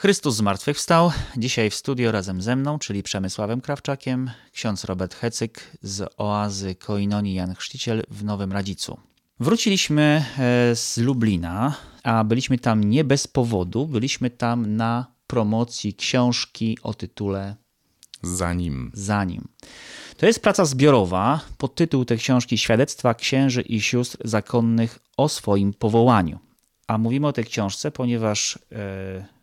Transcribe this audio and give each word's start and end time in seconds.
Chrystus 0.00 0.36
zmartwychwstał. 0.36 1.12
Dzisiaj 1.36 1.70
w 1.70 1.74
studio 1.74 2.12
razem 2.12 2.42
ze 2.42 2.56
mną, 2.56 2.78
czyli 2.78 3.02
Przemysławem 3.02 3.60
Krawczakiem, 3.60 4.30
ksiądz 4.52 4.84
Robert 4.84 5.14
Hecyk 5.14 5.78
z 5.82 6.14
oazy 6.16 6.74
Koinonii 6.74 7.34
Jan 7.34 7.54
Chrzciciel 7.54 8.02
w 8.10 8.24
Nowym 8.24 8.52
Radzicu. 8.52 8.98
Wróciliśmy 9.40 10.24
e, 10.38 10.76
z 10.76 10.98
Lublina, 10.98 11.74
a 12.02 12.24
byliśmy 12.24 12.58
tam 12.58 12.84
nie 12.84 13.04
bez 13.04 13.26
powodu. 13.26 13.86
Byliśmy 13.86 14.30
tam 14.30 14.76
na 14.76 15.06
promocji 15.26 15.94
książki 15.94 16.78
o 16.82 16.94
tytule 16.94 17.56
Zanim. 18.22 18.90
Zanim. 18.94 19.48
To 20.16 20.26
jest 20.26 20.42
praca 20.42 20.64
zbiorowa. 20.64 21.40
Pod 21.58 21.74
tytuł 21.74 22.04
tej 22.04 22.18
książki 22.18 22.58
Świadectwa 22.58 23.14
księży 23.14 23.62
i 23.62 23.80
sióstr 23.80 24.18
zakonnych 24.24 24.98
o 25.16 25.28
swoim 25.28 25.74
powołaniu. 25.74 26.38
A 26.86 26.98
mówimy 26.98 27.26
o 27.26 27.32
tej 27.32 27.44
książce, 27.44 27.90
ponieważ 27.90 28.58
e, 28.72 29.37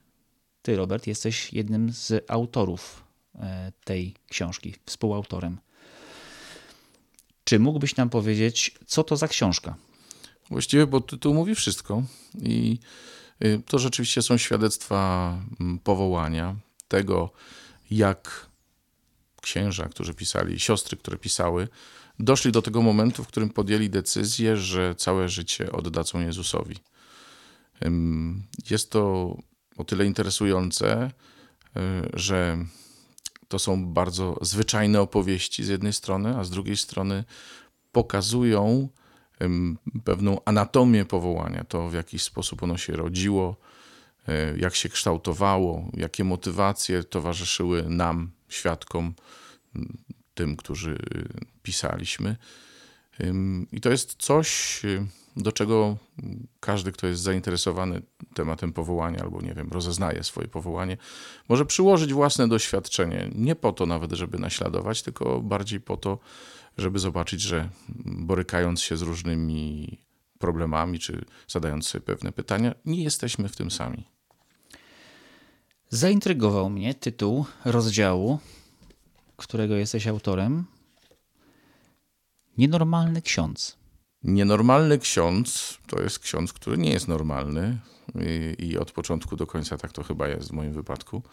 ty, 0.66 0.76
Robert, 0.76 1.08
jesteś 1.08 1.54
jednym 1.54 1.94
z 1.94 2.26
autorów 2.28 3.04
e, 3.36 3.72
tej 3.84 4.14
książki, 4.30 4.76
współautorem. 4.86 5.58
Czy 7.44 7.60
mógłbyś 7.60 7.96
nam 7.96 8.10
powiedzieć, 8.10 8.76
co 8.86 9.04
to 9.04 9.18
za 9.18 9.28
książka? 9.28 9.76
Właściwie, 10.50 10.88
bo 10.88 11.02
tytuł 11.02 11.34
mówi 11.34 11.56
wszystko. 11.56 12.04
I 12.42 12.80
y, 13.46 13.62
to 13.66 13.80
rzeczywiście 13.80 14.22
są 14.22 14.38
świadectwa 14.38 15.32
mm, 15.59 15.80
powołania, 15.80 16.56
tego, 16.88 17.32
jak 17.92 18.50
księża, 19.42 19.90
którzy 19.90 20.14
pisali, 20.14 20.59
siostry, 20.59 20.98
które 20.98 21.18
pisały, 21.18 21.68
doszli 22.20 22.52
do 22.52 22.62
tego 22.62 22.82
momentu, 22.82 23.23
w 23.23 23.28
którym 23.28 23.50
podjęli 23.50 23.90
decyzję, 23.90 24.58
że 24.58 24.95
całe 24.95 25.30
życie 25.30 25.72
oddadzą 25.72 26.20
Jezusowi. 26.20 26.76
Jest 28.70 28.92
to 28.92 29.36
o 29.78 29.84
tyle 29.84 30.06
interesujące, 30.06 31.12
y, 31.78 31.80
że 32.14 32.58
to 33.48 33.60
są 33.60 33.86
bardzo 33.86 34.38
zwyczajne 34.42 35.02
opowieści 35.02 35.64
z 35.64 35.67
jednej 35.67 35.94
strony, 35.94 36.38
a 36.38 36.44
z 36.44 36.50
drugiej 36.50 36.78
strony 36.78 37.23
pokazują 37.92 38.90
pewną 40.04 40.38
anatomię 40.45 41.06
powołania, 41.06 41.64
to 41.64 41.90
w 41.90 41.94
jaki 41.94 42.20
sposób 42.20 42.64
ono 42.64 42.78
się 42.78 42.94
rodziło, 42.94 43.58
y, 44.30 44.59
jak 44.59 44.76
się 44.76 44.90
kształtowało, 44.90 45.92
jakie 45.94 46.23
motywacje 46.23 47.04
towarzyszyły 47.04 47.84
nam, 47.89 48.32
świadkom, 48.50 49.14
tym, 50.36 50.58
którzy 50.58 50.98
pisaliśmy. 51.64 52.36
I 53.72 53.82
to 53.82 53.89
jest 53.89 54.16
coś, 54.20 54.82
do 55.38 55.52
czego 55.52 55.97
każdy, 56.59 56.91
kto 56.91 57.08
jest 57.08 57.22
zainteresowany 57.22 58.02
tematem 58.33 58.73
powołania 58.73 59.19
albo, 59.19 59.42
nie 59.42 59.53
wiem, 59.53 59.69
rozeznaje 59.72 60.23
swoje 60.23 60.47
powołanie, 60.47 60.97
może 61.50 61.66
przyłożyć 61.66 62.14
własne 62.14 62.47
doświadczenie. 62.47 63.30
Nie 63.36 63.55
po 63.55 63.73
to 63.73 63.86
nawet, 63.86 64.11
żeby 64.11 64.39
naśladować, 64.39 65.02
tylko 65.02 65.42
bardziej 65.42 65.81
po 65.81 65.97
to, 65.97 66.19
żeby 66.77 67.00
zobaczyć, 67.00 67.42
że 67.42 67.69
borykając 68.05 68.81
się 68.81 68.97
z 68.97 69.02
różnymi 69.02 69.97
problemami, 70.39 71.00
czy 71.00 71.25
zadając 71.47 71.88
sobie 71.88 72.05
pewne 72.05 72.31
pytania, 72.31 72.75
nie 72.86 73.03
jesteśmy 73.03 73.49
w 73.49 73.55
tym 73.55 73.72
sami. 73.72 74.08
Zaintrygował 75.89 76.70
mnie 76.70 76.94
tytuł 76.94 77.45
rozdziału, 77.66 78.39
którego 79.36 79.75
jesteś 79.75 80.08
autorem. 80.08 80.66
Nienormalny 82.58 83.22
ksiądz. 83.22 83.84
Nienormalny 84.26 85.00
ksiądz 85.00 85.78
to 85.88 86.02
jest 86.02 86.20
ksiądz, 86.20 86.54
który 86.54 86.78
nie 86.78 86.90
jest 86.90 87.08
normalny 87.08 87.80
i, 88.59 88.66
i, 88.66 88.78
od 88.78 88.92
początku 88.92 89.36
do 89.36 89.48
końca 89.48 89.78
tak 89.78 89.92
to 89.92 90.04
chyba 90.04 90.28
jest 90.28 90.50
w 90.50 90.54
moim 90.54 90.73
wypadku. 90.73 91.23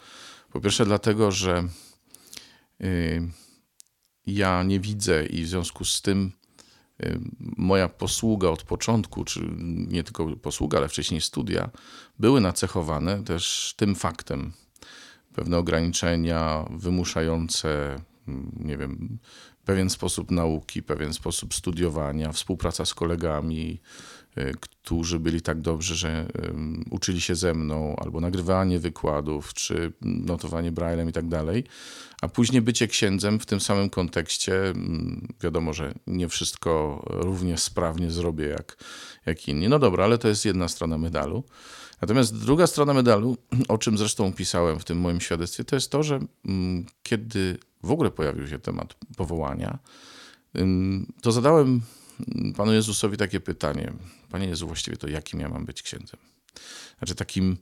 Po 0.51 0.61
pierwsze, 0.61 0.85
dlatego, 0.85 1.31
że 1.31 1.63
y, 2.81 3.21
ja 4.27 4.63
nie 4.63 4.79
widzę 4.79 5.25
i 5.25 5.43
w 5.43 5.47
związku 5.47 5.85
z 5.85 6.01
tym 6.01 6.31
y, 7.03 7.19
moja 7.39 7.89
posługa 7.89 8.49
od 8.49 8.63
początku, 8.63 9.23
czy 9.23 9.49
nie 9.87 10.03
tylko 10.03 10.35
posługa, 10.35 10.77
ale 10.77 10.89
wcześniej 10.89 11.21
studia, 11.21 11.69
były 12.19 12.41
nacechowane 12.41 13.23
też 13.23 13.73
tym 13.77 13.95
faktem. 13.95 14.53
Pewne 15.35 15.57
ograniczenia 15.57 16.65
wymuszające, 16.69 17.99
nie 18.59 18.77
wiem, 18.77 19.19
pewien 19.65 19.89
sposób 19.89 20.31
nauki, 20.31 20.83
pewien 20.83 21.13
sposób 21.13 21.53
studiowania, 21.53 22.31
współpraca 22.31 22.85
z 22.85 22.93
kolegami, 22.93 23.79
y, 24.37 24.53
którzy 24.59 25.19
byli 25.19 25.41
tak 25.41 25.61
dobrzy, 25.61 25.95
że 25.95 26.27
uczyli 26.91 27.21
się 27.21 27.35
ze 27.35 27.53
mną, 27.53 27.95
albo 27.95 28.21
nagrywanie 28.21 28.79
wykładów, 28.79 29.53
czy 29.53 29.93
notowanie 30.01 30.71
braillem 30.71 31.09
i 31.09 31.13
tak 31.13 31.27
dalej. 31.27 31.63
A 32.21 32.27
później 32.27 32.61
bycie 32.61 32.87
księdzem 32.87 33.39
w 33.39 33.45
tym 33.45 33.59
samym 33.59 33.89
kontekście, 33.89 34.73
wiadomo, 35.41 35.73
że 35.73 35.93
nie 36.07 36.29
wszystko 36.29 37.03
równie 37.07 37.57
sprawnie 37.57 38.11
zrobię 38.11 38.47
jak, 38.47 38.77
jak 39.25 39.47
inni. 39.47 39.69
No 39.69 39.79
dobra, 39.79 40.03
ale 40.03 40.17
to 40.17 40.27
jest 40.27 40.45
jedna 40.45 40.67
strona 40.67 40.97
medalu. 40.97 41.43
Natomiast 42.01 42.37
druga 42.37 42.67
strona 42.67 42.93
medalu, 42.93 43.37
o 43.67 43.77
czym 43.77 43.97
zresztą 43.97 44.33
pisałem 44.33 44.79
w 44.79 44.85
tym 44.85 44.99
moim 44.99 45.21
świadectwie, 45.21 45.63
to 45.63 45.75
jest 45.75 45.91
to, 45.91 46.03
że 46.03 46.19
kiedy 47.03 47.57
w 47.83 47.91
ogóle 47.91 48.11
pojawił 48.11 48.47
się 48.47 48.59
temat 48.59 48.95
powołania, 49.17 49.79
to 51.21 51.31
zadałem 51.31 51.81
Panu 52.57 52.73
Jezusowi 52.73 53.17
takie 53.17 53.39
pytanie. 53.39 53.93
Panie 54.29 54.47
Jezu, 54.47 54.67
właściwie 54.67 54.97
to 54.97 55.07
jakim 55.07 55.39
ja 55.39 55.49
mam 55.49 55.65
być 55.65 55.81
księdzem? 55.81 56.19
Znaczy 56.97 57.15
takim 57.15 57.57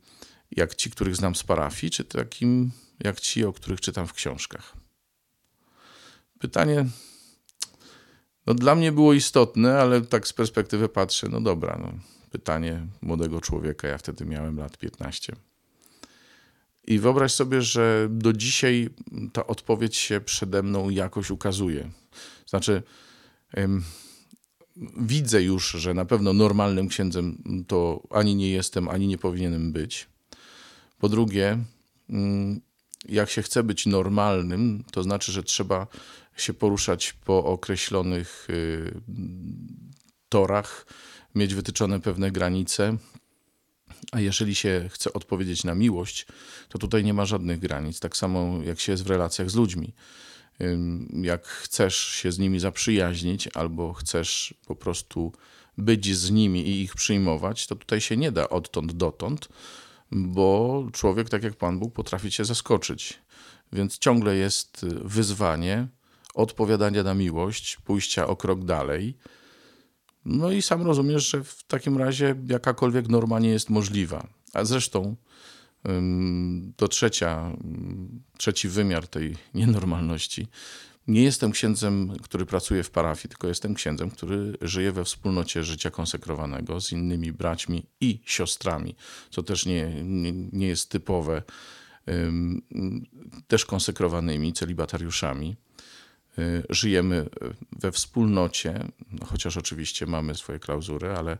jak 0.52 0.76
ci, 0.76 0.92
których 0.92 1.16
znam 1.16 1.36
z 1.36 1.44
parafii, 1.44 1.92
czy 1.92 2.04
takim 2.04 2.72
jak 3.00 3.20
ci, 3.20 3.46
o 3.46 3.54
których 3.54 3.82
czytam 3.82 4.08
w 4.08 4.14
książkach? 4.14 4.74
Pytanie 6.40 6.86
no, 8.46 8.54
dla 8.54 8.76
mnie 8.76 8.92
było 8.92 9.14
istotne, 9.14 9.80
ale 9.80 10.02
tak 10.02 10.28
z 10.28 10.34
perspektywy 10.34 10.90
patrzę, 10.90 11.28
no 11.30 11.42
dobra, 11.42 11.80
no, 11.82 11.92
pytanie 12.32 12.88
młodego 13.02 13.42
człowieka, 13.42 13.88
ja 13.88 13.98
wtedy 13.98 14.26
miałem 14.26 14.58
lat 14.58 14.78
15. 14.78 15.36
I 16.88 17.00
wyobraź 17.00 17.34
sobie, 17.34 17.62
że 17.62 18.08
do 18.12 18.34
dzisiaj 18.34 18.90
ta 19.34 19.48
odpowiedź 19.48 19.96
się 19.96 20.22
przede 20.22 20.64
mną 20.64 20.90
jakoś 20.90 21.32
ukazuje. 21.32 21.90
Znaczy, 22.46 22.84
ym, 23.58 23.84
widzę 24.98 25.44
już, 25.44 25.72
że 25.72 25.94
na 25.94 26.06
pewno 26.06 26.34
normalnym 26.34 26.88
księdzem 26.88 27.44
to 27.68 28.04
ani 28.10 28.36
nie 28.36 28.52
jestem, 28.52 28.90
ani 28.90 29.08
nie 29.08 29.18
powinienem 29.18 29.72
być. 29.72 30.08
Po 31.00 31.10
drugie, 31.10 31.58
ym, 32.10 32.62
jak 33.10 33.30
się 33.30 33.42
chce 33.42 33.64
być 33.64 33.86
normalnym, 33.86 34.84
to 34.92 35.04
znaczy, 35.04 35.32
że 35.32 35.44
trzeba 35.44 35.88
się 36.38 36.54
poruszać 36.54 37.14
po 37.14 37.44
określonych 37.44 38.48
y, 38.50 39.02
torach, 40.30 40.86
mieć 41.36 41.56
wytyczone 41.56 42.00
pewne 42.00 42.32
granice, 42.32 42.98
a 44.12 44.20
jeżeli 44.20 44.56
się 44.56 44.90
chce 44.92 45.14
odpowiedzieć 45.14 45.64
na 45.64 45.76
miłość, 45.76 46.26
to 46.70 46.78
tutaj 46.78 47.04
nie 47.04 47.14
ma 47.14 47.26
żadnych 47.26 47.60
granic. 47.60 48.00
Tak 48.00 48.18
samo 48.18 48.64
jak 48.64 48.80
się 48.80 48.92
jest 48.92 49.04
w 49.04 49.08
relacjach 49.08 49.50
z 49.50 49.56
ludźmi. 49.56 49.94
Jak 51.22 51.48
chcesz 51.48 51.98
się 51.98 52.32
z 52.32 52.40
nimi 52.40 52.60
zaprzyjaźnić, 52.60 53.50
albo 53.54 53.94
chcesz 53.94 54.54
po 54.66 54.76
prostu 54.76 55.32
być 55.78 56.18
z 56.18 56.32
nimi 56.32 56.68
i 56.68 56.82
ich 56.82 56.96
przyjmować, 56.96 57.68
to 57.68 57.76
tutaj 57.76 58.02
się 58.02 58.18
nie 58.18 58.32
da 58.32 58.50
odtąd 58.50 58.92
dotąd, 58.92 59.50
bo 60.12 60.88
człowiek, 60.94 61.30
tak 61.30 61.44
jak 61.44 61.56
Pan 61.56 61.80
Bóg, 61.80 61.94
potrafi 61.94 62.32
cię 62.32 62.46
zaskoczyć. 62.46 63.20
Więc 63.74 63.98
ciągle 63.98 64.36
jest 64.36 64.86
wyzwanie 64.86 65.88
odpowiadania 66.34 67.04
na 67.04 67.14
miłość, 67.14 67.78
pójścia 67.86 68.28
o 68.28 68.36
krok 68.36 68.66
dalej 68.66 69.18
no 70.26 70.52
i 70.52 70.62
sam 70.62 70.82
rozumiesz, 70.82 71.30
że 71.30 71.44
w 71.44 71.64
takim 71.64 71.98
razie 71.98 72.36
jakakolwiek 72.48 73.10
norma 73.10 73.40
nie 73.40 73.50
jest 73.50 73.70
możliwa. 73.70 74.28
A 74.54 74.66
zresztą 74.66 75.16
to 76.76 76.88
trzecia, 76.88 77.52
trzeci 78.38 78.70
wymiar 78.70 79.08
tej 79.08 79.36
nienormalności. 79.54 80.48
Nie 81.08 81.24
jestem 81.24 81.52
księdzem, 81.52 82.14
który 82.24 82.46
pracuje 82.46 82.84
w 82.84 82.92
parafii, 82.92 83.30
tylko 83.30 83.48
jestem 83.48 83.74
księdzem, 83.74 84.10
który 84.10 84.58
żyje 84.62 84.92
we 84.92 85.04
wspólnocie 85.04 85.64
życia 85.64 85.92
konsekrowanego 85.92 86.82
z 86.82 86.92
innymi 86.92 87.32
braćmi 87.32 87.86
i 88.02 88.20
siostrami, 88.26 88.96
co 89.30 89.44
też 89.44 89.66
nie, 89.66 90.04
nie, 90.04 90.32
nie 90.32 90.68
jest 90.68 90.90
typowe, 90.90 91.44
też 93.48 93.66
konsekrowanymi 93.66 94.54
celibatariuszami. 94.54 95.56
Y, 96.40 96.64
żyjemy 96.70 97.30
we 97.80 97.92
wspólnocie, 97.92 98.88
no 99.12 99.26
chociaż 99.26 99.58
oczywiście 99.58 100.06
mamy 100.06 100.36
swoje 100.36 100.60
klauzury, 100.60 101.12
ale 101.12 101.38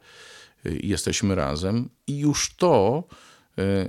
y, 0.66 0.80
jesteśmy 0.84 1.36
razem 1.36 1.90
i 2.08 2.18
już 2.18 2.56
to 2.56 3.04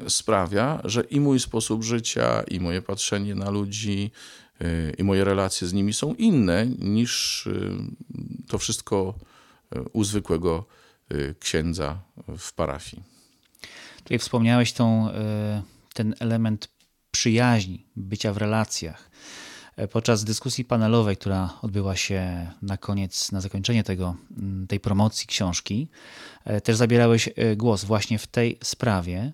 y, 0.06 0.10
sprawia, 0.10 0.80
że 0.84 1.00
i 1.00 1.20
mój 1.20 1.40
sposób 1.40 1.82
życia, 1.82 2.42
i 2.42 2.60
moje 2.60 2.82
patrzenie 2.82 3.34
na 3.34 3.50
ludzi, 3.50 4.10
i 4.98 5.04
moje 5.04 5.24
relacje 5.24 5.68
z 5.68 5.72
nimi 5.72 5.92
są 5.92 6.14
inne 6.14 6.66
niż 6.66 7.48
to 8.48 8.58
wszystko 8.58 9.14
u 9.92 10.04
zwykłego 10.04 10.64
księdza 11.40 11.98
w 12.38 12.52
parafii. 12.52 13.02
Tutaj 13.96 14.18
wspomniałeś 14.18 14.72
tą 14.72 15.08
ten 15.94 16.14
element 16.20 16.68
przyjaźni, 17.10 17.86
bycia 17.96 18.32
w 18.32 18.36
relacjach. 18.36 19.10
E, 19.76 19.88
podczas 19.88 20.24
dyskusji 20.24 20.64
panelowej, 20.64 21.16
która 21.16 21.58
odbyła 21.62 21.96
się 21.96 22.50
na 22.62 22.76
koniec, 22.76 23.32
na 23.32 23.40
zakończenie 23.40 23.84
tego, 23.84 24.16
mm, 24.38 24.66
tej 24.66 24.80
promocji 24.80 25.26
książki, 25.26 25.88
e, 26.44 26.60
też 26.60 26.76
zabierałeś 26.76 27.28
e, 27.36 27.56
głos 27.56 27.84
właśnie 27.84 28.18
w 28.18 28.26
tej 28.26 28.58
sprawie. 28.62 29.32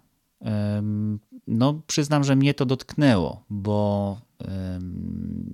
No, 1.47 1.83
przyznam, 1.87 2.25
że 2.25 2.37
mnie 2.37 2.55
to 2.55 2.67
dotknęło, 2.67 3.45
bo 3.51 4.21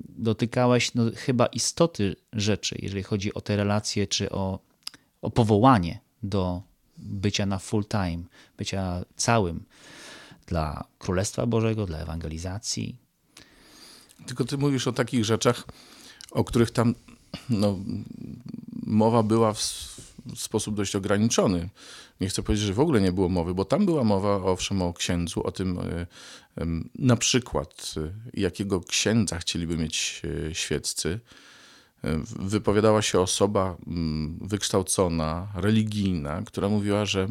dotykałeś 0.08 0.94
no, 0.94 1.04
chyba 1.16 1.46
istoty 1.46 2.16
rzeczy, 2.32 2.76
jeżeli 2.82 3.02
chodzi 3.02 3.34
o 3.34 3.40
te 3.40 3.56
relacje, 3.56 4.06
czy 4.06 4.30
o, 4.30 4.58
o 5.22 5.30
powołanie 5.30 5.98
do 6.22 6.62
bycia 6.96 7.46
na 7.46 7.58
full 7.58 7.84
time, 7.84 8.24
bycia 8.58 9.04
całym 9.16 9.64
dla 10.46 10.84
Królestwa 10.98 11.46
Bożego, 11.46 11.86
dla 11.86 11.98
ewangelizacji. 11.98 13.03
Tylko 14.26 14.44
ty 14.44 14.58
mówisz 14.58 14.88
o 14.88 14.92
takich 14.92 15.24
rzeczach, 15.24 15.64
o 16.30 16.44
których 16.44 16.70
tam 16.70 16.94
no, 17.50 17.78
mowa 18.86 19.22
była 19.22 19.52
w, 19.52 19.60
sposób 20.36 20.76
dość 20.76 20.96
ograniczony. 20.96 21.68
Nie 22.20 22.28
chcę 22.28 22.42
powiedzieć, 22.42 22.66
że 22.66 22.74
w 22.74 22.80
ogóle 22.80 23.00
nie 23.00 23.12
było 23.12 23.28
mowy, 23.28 23.54
bo 23.54 23.64
tam 23.64 23.86
była 23.86 24.04
mowa 24.04 24.36
owszem 24.36 24.82
o 24.82 24.92
księdzu, 24.92 25.42
o 25.46 25.52
tym 25.52 25.78
e, 25.78 26.06
na 26.94 27.16
przykład 27.16 27.94
e, 27.96 28.40
jakiego 28.40 28.80
księdza 28.80 29.38
chcieliby 29.38 29.76
mieć 29.76 30.22
e, 30.50 30.54
świeccy. 30.54 31.20
Wypowiadała 32.38 33.02
się 33.02 33.20
osoba 33.20 33.76
mm, 33.86 34.38
wykształcona, 34.42 35.48
religijna, 35.54 36.42
która 36.42 36.68
mówiła, 36.68 37.06
że 37.06 37.28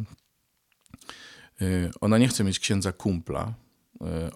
ona 2.02 2.18
nie 2.18 2.28
chce 2.28 2.44
mieć 2.44 2.60
księdza 2.60 2.92
kumpla, 2.92 3.54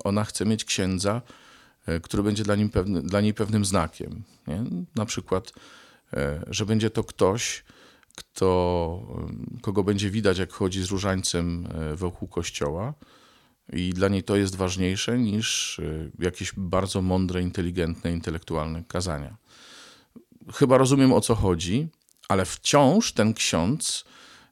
ona 0.04 0.24
chce 0.24 0.46
mieć 0.46 0.66
księdza, 0.66 1.22
który 2.04 2.24
będzie 2.24 2.44
dla, 2.44 2.56
nim 2.56 2.70
pewny, 2.70 3.02
dla 3.02 3.22
niej 3.22 3.34
pewnym 3.34 3.66
znakiem. 3.66 4.24
Nie? 4.48 4.64
Na 4.96 5.06
przykład, 5.06 5.54
że 6.48 6.66
będzie 6.66 6.90
to 6.90 7.04
ktoś, 7.04 7.64
kto, 8.18 9.18
kogo 9.62 9.84
będzie 9.84 10.10
widać, 10.10 10.38
jak 10.38 10.54
chodzi 10.54 10.84
z 10.84 10.92
różańcem 10.92 11.68
e, 11.68 11.96
wokół 11.96 12.28
kościoła. 12.28 12.94
I 13.74 13.90
dla 13.90 14.08
niej 14.08 14.24
to 14.24 14.36
jest 14.36 14.56
ważniejsze 14.56 15.18
niż 15.20 15.80
e, 15.80 16.10
jakieś 16.20 16.54
bardzo 16.58 17.02
mądre, 17.02 17.42
inteligentne, 17.42 18.12
intelektualne 18.12 18.84
kazania. 18.84 19.38
Chyba 20.54 20.78
rozumiem 20.78 21.14
o 21.14 21.22
co 21.22 21.36
chodzi, 21.36 21.88
ale 22.30 22.46
wciąż 22.46 23.12
ten 23.12 23.34
ksiądz 23.34 24.06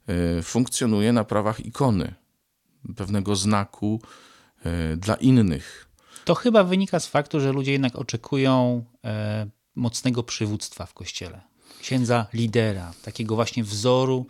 e, 0.07 0.41
funkcjonuje 0.43 1.13
na 1.13 1.23
prawach 1.23 1.65
ikony, 1.65 2.13
pewnego 2.95 3.35
znaku 3.35 4.01
dla 4.97 5.15
innych. 5.15 5.87
To 6.25 6.35
chyba 6.35 6.63
wynika 6.63 6.99
z 6.99 7.07
faktu, 7.07 7.39
że 7.39 7.51
ludzie 7.51 7.71
jednak 7.71 7.95
oczekują 7.95 8.85
mocnego 9.75 10.23
przywództwa 10.23 10.85
w 10.85 10.93
kościele 10.93 11.41
księdza 11.85 12.27
lidera, 12.33 12.93
takiego 13.03 13.35
właśnie 13.35 13.63
wzoru, 13.63 14.27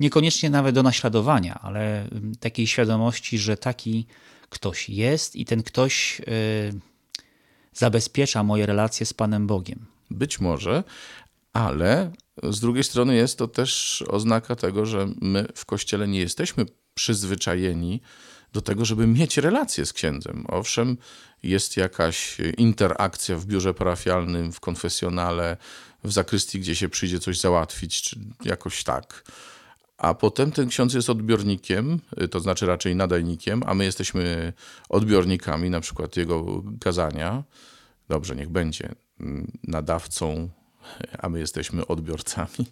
niekoniecznie 0.00 0.50
nawet 0.50 0.74
do 0.74 0.82
naśladowania, 0.82 1.58
ale 1.62 2.02
mm, 2.02 2.34
takiej 2.34 2.66
świadomości, 2.66 3.38
że 3.38 3.56
taki 3.56 4.06
ktoś 4.48 4.88
jest 4.88 5.36
i 5.36 5.44
ten 5.44 5.62
ktoś 5.62 6.20
y, 6.20 6.24
zabezpiecza 7.72 8.42
moje 8.42 8.66
relacje 8.66 9.06
z 9.06 9.14
Panem 9.14 9.46
Bogiem. 9.46 9.86
Być 10.10 10.40
może, 10.40 10.84
ale 11.52 12.12
z 12.42 12.60
drugiej 12.60 12.84
strony 12.84 13.16
jest 13.16 13.38
to 13.38 13.48
też 13.48 14.02
oznaka 14.08 14.56
tego, 14.56 14.86
że 14.86 15.08
my 15.20 15.46
w 15.54 15.64
kościele 15.64 16.08
nie 16.08 16.20
jesteśmy 16.20 16.66
przyzwyczajeni 16.94 18.00
do 18.52 18.60
tego, 18.60 18.84
żeby 18.84 19.06
mieć 19.06 19.36
relacje 19.36 19.86
z 19.86 19.92
księdzem. 19.92 20.44
Owszem, 20.48 20.96
jest 21.42 21.76
jakaś 21.76 22.36
interakcja 22.56 23.36
w 23.36 23.46
biurze 23.46 23.74
parafialnym, 23.74 24.52
w 24.52 24.60
konfesjonale, 24.60 25.56
w 26.04 26.12
zakrystii, 26.12 26.60
gdzie 26.60 26.76
się 26.76 26.88
przyjdzie 26.88 27.20
coś 27.20 27.40
załatwić, 27.40 28.02
czy 28.02 28.18
jakoś 28.44 28.84
tak. 28.84 29.24
A 29.98 30.14
potem 30.14 30.52
ten 30.52 30.68
ksiądz 30.68 30.94
jest 30.94 31.10
odbiornikiem, 31.10 32.00
to 32.30 32.40
znaczy 32.40 32.66
raczej 32.66 32.96
nadajnikiem, 32.96 33.62
a 33.66 33.74
my 33.74 33.84
jesteśmy 33.84 34.52
odbiornikami, 34.88 35.70
na 35.70 35.80
przykład 35.80 36.16
jego 36.16 36.62
kazania. 36.80 37.44
Dobrze, 38.08 38.36
niech 38.36 38.48
będzie 38.48 38.94
nadawcą, 39.64 40.48
a 41.18 41.28
my 41.28 41.38
jesteśmy 41.38 41.86
odbiorcami. 41.86 42.66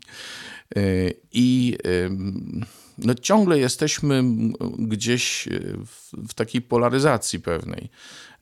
I 1.32 1.78
no, 2.98 3.14
ciągle 3.14 3.58
jesteśmy 3.58 4.22
gdzieś 4.78 5.48
w, 5.86 6.28
w 6.28 6.34
takiej 6.34 6.62
polaryzacji 6.62 7.40
pewnej. 7.40 7.88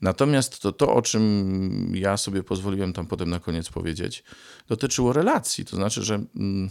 Natomiast 0.00 0.60
to, 0.60 0.72
to, 0.72 0.94
o 0.94 1.02
czym 1.02 1.92
ja 1.94 2.16
sobie 2.16 2.42
pozwoliłem 2.42 2.92
tam 2.92 3.06
potem 3.06 3.30
na 3.30 3.40
koniec 3.40 3.68
powiedzieć, 3.68 4.24
dotyczyło 4.68 5.12
relacji. 5.12 5.64
To 5.64 5.76
znaczy, 5.76 6.02
że 6.02 6.14
mm, 6.14 6.70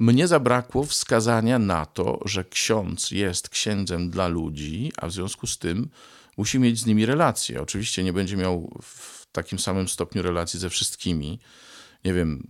mnie 0.00 0.28
zabrakło 0.28 0.84
wskazania 0.84 1.58
na 1.58 1.86
to, 1.86 2.20
że 2.24 2.44
ksiądz 2.44 3.10
jest 3.10 3.48
księdzem 3.48 4.10
dla 4.10 4.28
ludzi, 4.28 4.92
a 4.96 5.06
w 5.06 5.12
związku 5.12 5.46
z 5.46 5.58
tym 5.58 5.88
musi 6.36 6.58
mieć 6.58 6.80
z 6.80 6.86
nimi 6.86 7.06
relacje. 7.06 7.62
Oczywiście 7.62 8.04
nie 8.04 8.12
będzie 8.12 8.36
miał 8.36 8.78
w 8.82 9.26
takim 9.32 9.58
samym 9.58 9.88
stopniu 9.88 10.22
relacji 10.22 10.60
ze 10.60 10.70
wszystkimi, 10.70 11.38
nie 12.06 12.14
wiem, 12.14 12.46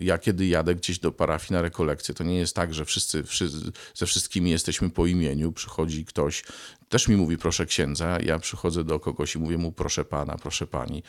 ja 0.00 0.18
kiedy 0.18 0.46
jadę 0.46 0.74
gdzieś 0.74 0.98
do 0.98 1.12
parafii 1.12 1.52
na 1.52 1.62
rekolekcję, 1.62 2.14
to 2.14 2.24
nie 2.24 2.38
jest 2.38 2.56
tak, 2.56 2.74
że 2.74 2.84
wszyscy, 2.84 3.24
wszyscy, 3.24 3.72
ze 3.94 4.06
wszystkimi 4.06 4.50
jesteśmy 4.50 4.90
po 4.90 5.06
imieniu. 5.06 5.52
Przychodzi 5.52 6.04
ktoś, 6.04 6.44
też 6.88 7.08
mi 7.08 7.16
mówi 7.16 7.38
proszę 7.38 7.66
księdza, 7.66 8.18
ja 8.20 8.38
przychodzę 8.38 8.84
do 8.84 9.00
kogoś 9.00 9.34
i 9.34 9.38
mówię 9.38 9.58
mu 9.58 9.72
proszę 9.72 10.04
pana, 10.04 10.36
proszę 10.36 10.66
pani. 10.66 11.02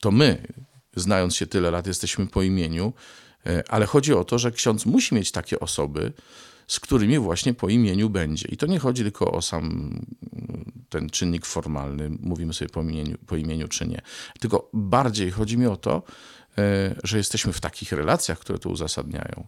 To 0.00 0.10
my, 0.10 0.46
znając 0.96 1.36
się 1.36 1.46
tyle 1.46 1.70
lat, 1.70 1.86
jesteśmy 1.86 2.26
po 2.26 2.42
imieniu, 2.42 2.92
y, 3.46 3.62
ale 3.68 3.86
chodzi 3.86 4.14
o 4.14 4.24
to, 4.24 4.38
że 4.38 4.52
ksiądz 4.52 4.86
musi 4.86 5.14
mieć 5.14 5.32
takie 5.32 5.60
osoby, 5.60 6.12
z 6.68 6.80
którymi 6.80 7.18
właśnie 7.18 7.54
po 7.54 7.68
imieniu 7.68 8.10
będzie. 8.10 8.48
I 8.48 8.56
to 8.56 8.66
nie 8.66 8.78
chodzi 8.78 9.02
tylko 9.02 9.32
o 9.32 9.42
sam 9.42 9.94
ten 10.88 11.10
czynnik 11.10 11.46
formalny, 11.46 12.10
mówimy 12.20 12.54
sobie 12.54 12.68
po 12.68 12.82
imieniu, 12.82 13.18
po 13.26 13.36
imieniu 13.36 13.68
czy 13.68 13.88
nie. 13.88 14.02
Tylko 14.40 14.70
bardziej 14.72 15.30
chodzi 15.30 15.58
mi 15.58 15.66
o 15.66 15.76
to, 15.76 16.02
e, 16.58 16.94
że 17.04 17.18
jesteśmy 17.18 17.52
w 17.52 17.60
takich 17.60 17.92
relacjach, 17.92 18.38
które 18.38 18.58
to 18.58 18.70
uzasadniają, 18.70 19.46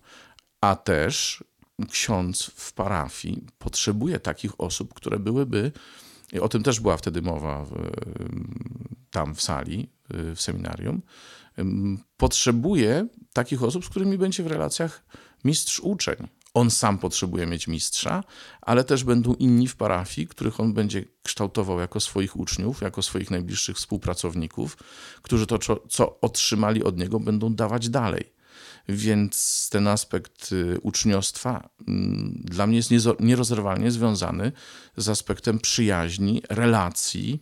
a 0.60 0.76
też 0.76 1.44
ksiądz 1.90 2.42
w 2.42 2.72
parafii 2.72 3.46
potrzebuje 3.58 4.20
takich 4.20 4.60
osób, 4.60 4.94
które 4.94 5.18
byłyby, 5.18 5.72
o 6.40 6.48
tym 6.48 6.62
też 6.62 6.80
była 6.80 6.96
wtedy 6.96 7.22
mowa 7.22 7.64
w, 7.64 7.90
tam 9.10 9.34
w 9.34 9.42
sali, 9.42 9.88
w 10.08 10.40
seminarium, 10.40 11.02
potrzebuje 12.16 13.06
takich 13.32 13.62
osób, 13.62 13.84
z 13.84 13.88
którymi 13.88 14.18
będzie 14.18 14.42
w 14.42 14.46
relacjach 14.46 15.04
mistrz-uczeń 15.44 16.28
on 16.60 16.70
sam 16.70 16.98
potrzebuje 16.98 17.46
mieć 17.46 17.68
mistrza, 17.68 18.24
ale 18.60 18.84
też 18.84 19.04
będą 19.04 19.34
inni 19.34 19.68
w 19.68 19.76
parafii, 19.76 20.26
których 20.26 20.60
on 20.60 20.72
będzie 20.72 21.04
kształtował 21.22 21.80
jako 21.80 22.00
swoich 22.00 22.36
uczniów, 22.36 22.80
jako 22.80 23.02
swoich 23.02 23.30
najbliższych 23.30 23.76
współpracowników, 23.76 24.76
którzy 25.22 25.46
to, 25.46 25.58
co 25.88 26.20
otrzymali 26.20 26.84
od 26.84 26.98
niego, 26.98 27.20
będą 27.20 27.54
dawać 27.54 27.88
dalej. 27.88 28.32
Więc 28.88 29.68
ten 29.72 29.88
aspekt 29.88 30.52
y, 30.52 30.80
uczniostwa 30.82 31.68
mm, 31.88 32.42
dla 32.44 32.66
mnie 32.66 32.76
jest 32.76 32.90
nierozerwalnie 33.20 33.90
związany 33.90 34.52
z 34.96 35.08
aspektem 35.08 35.58
przyjaźni, 35.58 36.42
relacji, 36.48 37.40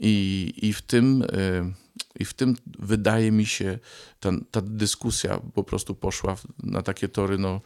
i, 0.00 0.52
i, 0.62 0.72
w, 0.72 0.82
tym, 0.82 1.22
y, 1.22 1.72
i 2.18 2.24
w 2.24 2.34
tym 2.34 2.56
wydaje 2.78 3.32
mi 3.32 3.46
się, 3.46 3.78
ta, 4.20 4.30
ta 4.50 4.60
dyskusja 4.60 5.40
po 5.54 5.64
prostu 5.64 5.94
poszła 5.94 6.36
na 6.62 6.82
takie 6.82 7.08
tory, 7.08 7.38
no 7.38 7.60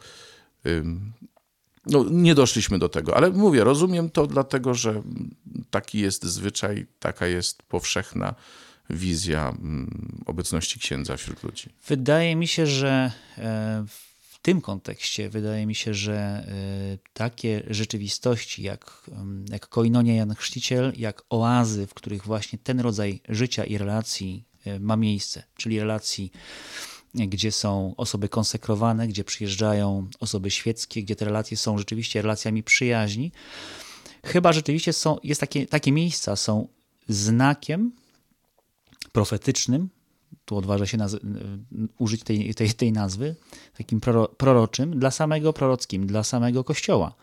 no, 1.85 2.05
nie 2.11 2.35
doszliśmy 2.35 2.79
do 2.79 2.89
tego, 2.89 3.17
ale 3.17 3.29
mówię, 3.29 3.63
rozumiem 3.63 4.09
to 4.09 4.27
dlatego, 4.27 4.73
że 4.73 5.01
taki 5.69 5.99
jest 5.99 6.23
zwyczaj, 6.23 6.85
taka 6.99 7.27
jest 7.27 7.63
powszechna 7.63 8.35
wizja 8.89 9.53
obecności 10.25 10.79
księdza 10.79 11.17
wśród 11.17 11.43
ludzi. 11.43 11.69
Wydaje 11.87 12.35
mi 12.35 12.47
się, 12.47 12.67
że 12.67 13.11
e, 13.37 13.85
w 14.19 14.39
tym 14.41 14.61
kontekście, 14.61 15.29
wydaje 15.29 15.65
mi 15.65 15.75
się, 15.75 15.93
że 15.93 16.15
e, 16.15 16.43
takie 17.13 17.63
rzeczywistości 17.69 18.63
jak, 18.63 19.09
jak 19.49 19.67
Koinonia 19.67 20.15
Jan 20.15 20.35
Chrzciciel, 20.35 20.93
jak 20.97 21.23
oazy, 21.29 21.87
w 21.87 21.93
których 21.93 22.25
właśnie 22.25 22.59
ten 22.59 22.79
rodzaj 22.79 23.21
życia 23.29 23.63
i 23.63 23.77
relacji 23.77 24.45
e, 24.65 24.79
ma 24.79 24.95
miejsce, 24.95 25.43
czyli 25.57 25.79
relacji 25.79 26.31
gdzie 27.15 27.51
są 27.51 27.93
osoby 27.97 28.29
konsekrowane, 28.29 29.07
gdzie 29.07 29.23
przyjeżdżają 29.23 30.07
osoby 30.19 30.51
świeckie, 30.51 31.03
gdzie 31.03 31.15
te 31.15 31.25
relacje 31.25 31.57
są 31.57 31.77
rzeczywiście 31.77 32.21
relacjami 32.21 32.63
przyjaźni. 32.63 33.31
Chyba 34.25 34.53
rzeczywiście 34.53 34.93
są, 34.93 35.17
jest 35.23 35.41
takie, 35.41 35.65
takie 35.67 35.91
miejsca 35.91 36.35
są 36.35 36.67
znakiem 37.09 37.91
profetycznym, 39.11 39.89
tu 40.45 40.57
odważę 40.57 40.87
się 40.87 40.97
naz- 40.97 41.19
użyć 41.97 42.23
tej, 42.23 42.55
tej, 42.55 42.73
tej 42.73 42.91
nazwy, 42.91 43.35
takim 43.77 44.01
proro, 44.01 44.27
proroczym, 44.27 44.99
dla 44.99 45.11
samego 45.11 45.53
prorockim, 45.53 46.07
dla 46.07 46.23
samego 46.23 46.63
Kościoła. 46.63 47.15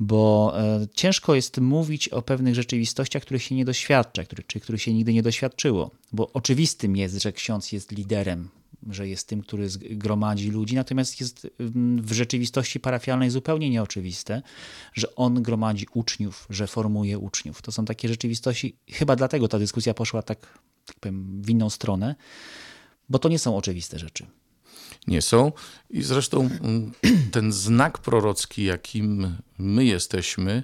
bo 0.00 0.52
e, 0.58 0.86
ciężko 0.94 1.34
jest 1.34 1.58
mówić 1.58 2.08
o 2.08 2.22
pewnych 2.22 2.54
rzeczywistościach, 2.54 3.22
których 3.22 3.42
się 3.42 3.54
nie 3.54 3.64
doświadcza, 3.64 4.24
który, 4.24 4.42
czy 4.42 4.60
których 4.60 4.82
się 4.82 4.92
nigdy 4.94 5.12
nie 5.12 5.22
doświadczyło, 5.22 5.90
bo 6.12 6.32
oczywistym 6.32 6.96
jest, 6.96 7.22
że 7.22 7.32
ksiądz 7.32 7.72
jest 7.72 7.92
liderem, 7.92 8.48
że 8.90 9.08
jest 9.08 9.28
tym, 9.28 9.42
który 9.42 9.68
gromadzi 9.90 10.50
ludzi, 10.50 10.74
natomiast 10.74 11.20
jest 11.20 11.46
w 11.98 12.12
rzeczywistości 12.12 12.80
parafialnej 12.80 13.30
zupełnie 13.30 13.70
nieoczywiste, 13.70 14.42
że 14.94 15.14
on 15.14 15.42
gromadzi 15.42 15.86
uczniów, 15.94 16.46
że 16.50 16.66
formuje 16.66 17.18
uczniów. 17.18 17.62
To 17.62 17.72
są 17.72 17.84
takie 17.84 18.08
rzeczywistości, 18.08 18.76
chyba 18.90 19.16
dlatego 19.16 19.48
ta 19.48 19.58
dyskusja 19.58 19.94
poszła 19.94 20.22
tak, 20.22 20.58
tak 20.86 21.00
powiem, 21.00 21.42
w 21.42 21.50
inną 21.50 21.70
stronę, 21.70 22.14
bo 23.08 23.18
to 23.18 23.28
nie 23.28 23.38
są 23.38 23.56
oczywiste 23.56 23.98
rzeczy 23.98 24.26
nie 25.06 25.22
są. 25.22 25.52
I 25.90 26.02
zresztą 26.02 26.40
mm, 26.62 26.92
ten 27.32 27.52
znak 27.52 27.98
prorocki, 27.98 28.64
jakim 28.64 29.36
my 29.58 29.84
jesteśmy, 29.84 30.62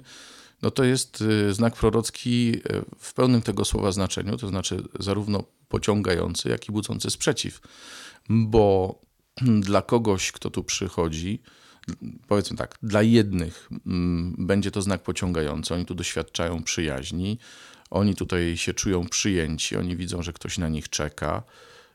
no 0.61 0.71
to 0.71 0.83
jest 0.83 1.21
y, 1.21 1.53
znak 1.53 1.75
prorocki 1.75 2.55
y, 2.55 2.61
w 2.99 3.13
pełnym 3.13 3.41
tego 3.41 3.65
słowa 3.65 3.91
znaczeniu, 3.91 4.37
to 4.37 4.47
znaczy 4.47 4.83
zarówno 4.99 5.43
pociągający, 5.69 6.49
jak 6.49 6.69
i 6.69 6.71
budzący 6.71 7.09
sprzeciw. 7.09 7.61
Bo 8.31 8.95
dla 9.61 9.81
kogoś, 9.81 10.31
kto 10.31 10.49
tu 10.49 10.63
przychodzi, 10.63 11.41
powiedzmy 12.27 12.57
tak, 12.57 12.77
dla 12.83 13.01
jednych 13.01 13.69
mm, 13.85 14.35
będzie 14.39 14.71
to 14.71 14.81
znak 14.81 15.03
pociągający, 15.03 15.73
oni 15.73 15.85
tu 15.85 15.95
doświadczają 15.95 16.63
przyjaźni, 16.63 17.39
oni 17.89 18.15
tutaj 18.15 18.57
się 18.57 18.73
czują 18.73 19.07
przyjęci, 19.07 19.77
oni 19.77 19.97
widzą, 19.97 20.21
że 20.23 20.33
ktoś 20.33 20.57
na 20.57 20.69
nich 20.69 20.89
czeka 20.89 21.43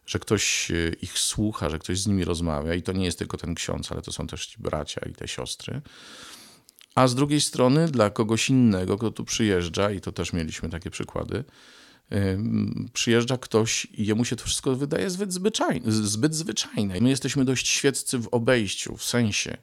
że 0.07 0.19
ktoś 0.19 0.71
e, 0.71 0.75
ich 1.03 1.19
słucha, 1.19 1.71
że 1.71 1.79
ktoś 1.79 1.99
z 1.99 2.07
nimi 2.07 2.25
rozmawia 2.25 2.75
i 2.75 2.83
to 2.83 2.93
nie 2.93 3.05
jest 3.05 3.19
tylko 3.19 3.37
ten 3.37 3.55
ksiądz, 3.55 3.93
ale 3.93 4.03
to 4.03 4.13
są 4.13 4.27
też 4.27 4.47
ci 4.47 4.57
bracia 4.59 5.01
i 5.11 5.13
te 5.13 5.29
siostry. 5.29 5.81
A 6.95 7.09
z 7.09 7.15
drugiej 7.15 7.41
strony 7.41 7.89
dla 7.89 8.11
kogoś 8.11 8.51
innego, 8.51 8.99
kto 8.99 9.11
tu 9.11 9.25
przyjeżdża, 9.25 9.91
i 9.91 10.01
to 10.01 10.13
też 10.13 10.33
mieliśmy 10.33 10.69
takie 10.69 10.91
przykłady, 10.91 11.45
przyjeżdża 12.93 13.39
ktoś 13.39 13.87
i 13.95 14.07
jemu 14.07 14.25
się 14.25 14.37
to 14.37 14.45
wszystko 14.45 14.77
wydaje 14.77 15.11
zbyt, 15.11 15.33
zwyczajne, 15.33 15.93
zbyt 15.93 16.35
zwyczajne. 16.35 17.01
My 17.01 17.09
jesteśmy 17.09 17.45
dość 17.45 17.69
świeccy 17.69 18.19
w 18.19 18.29
obejściu, 18.29 18.97
w 18.97 19.05
sensie. 19.05 19.57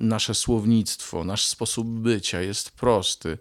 Nasze 0.00 0.34
słownictwo, 0.34 1.24
nasz 1.24 1.46
sposób 1.46 1.88
bycia 1.88 2.40
jest 2.40 2.70
prosty 2.70 3.38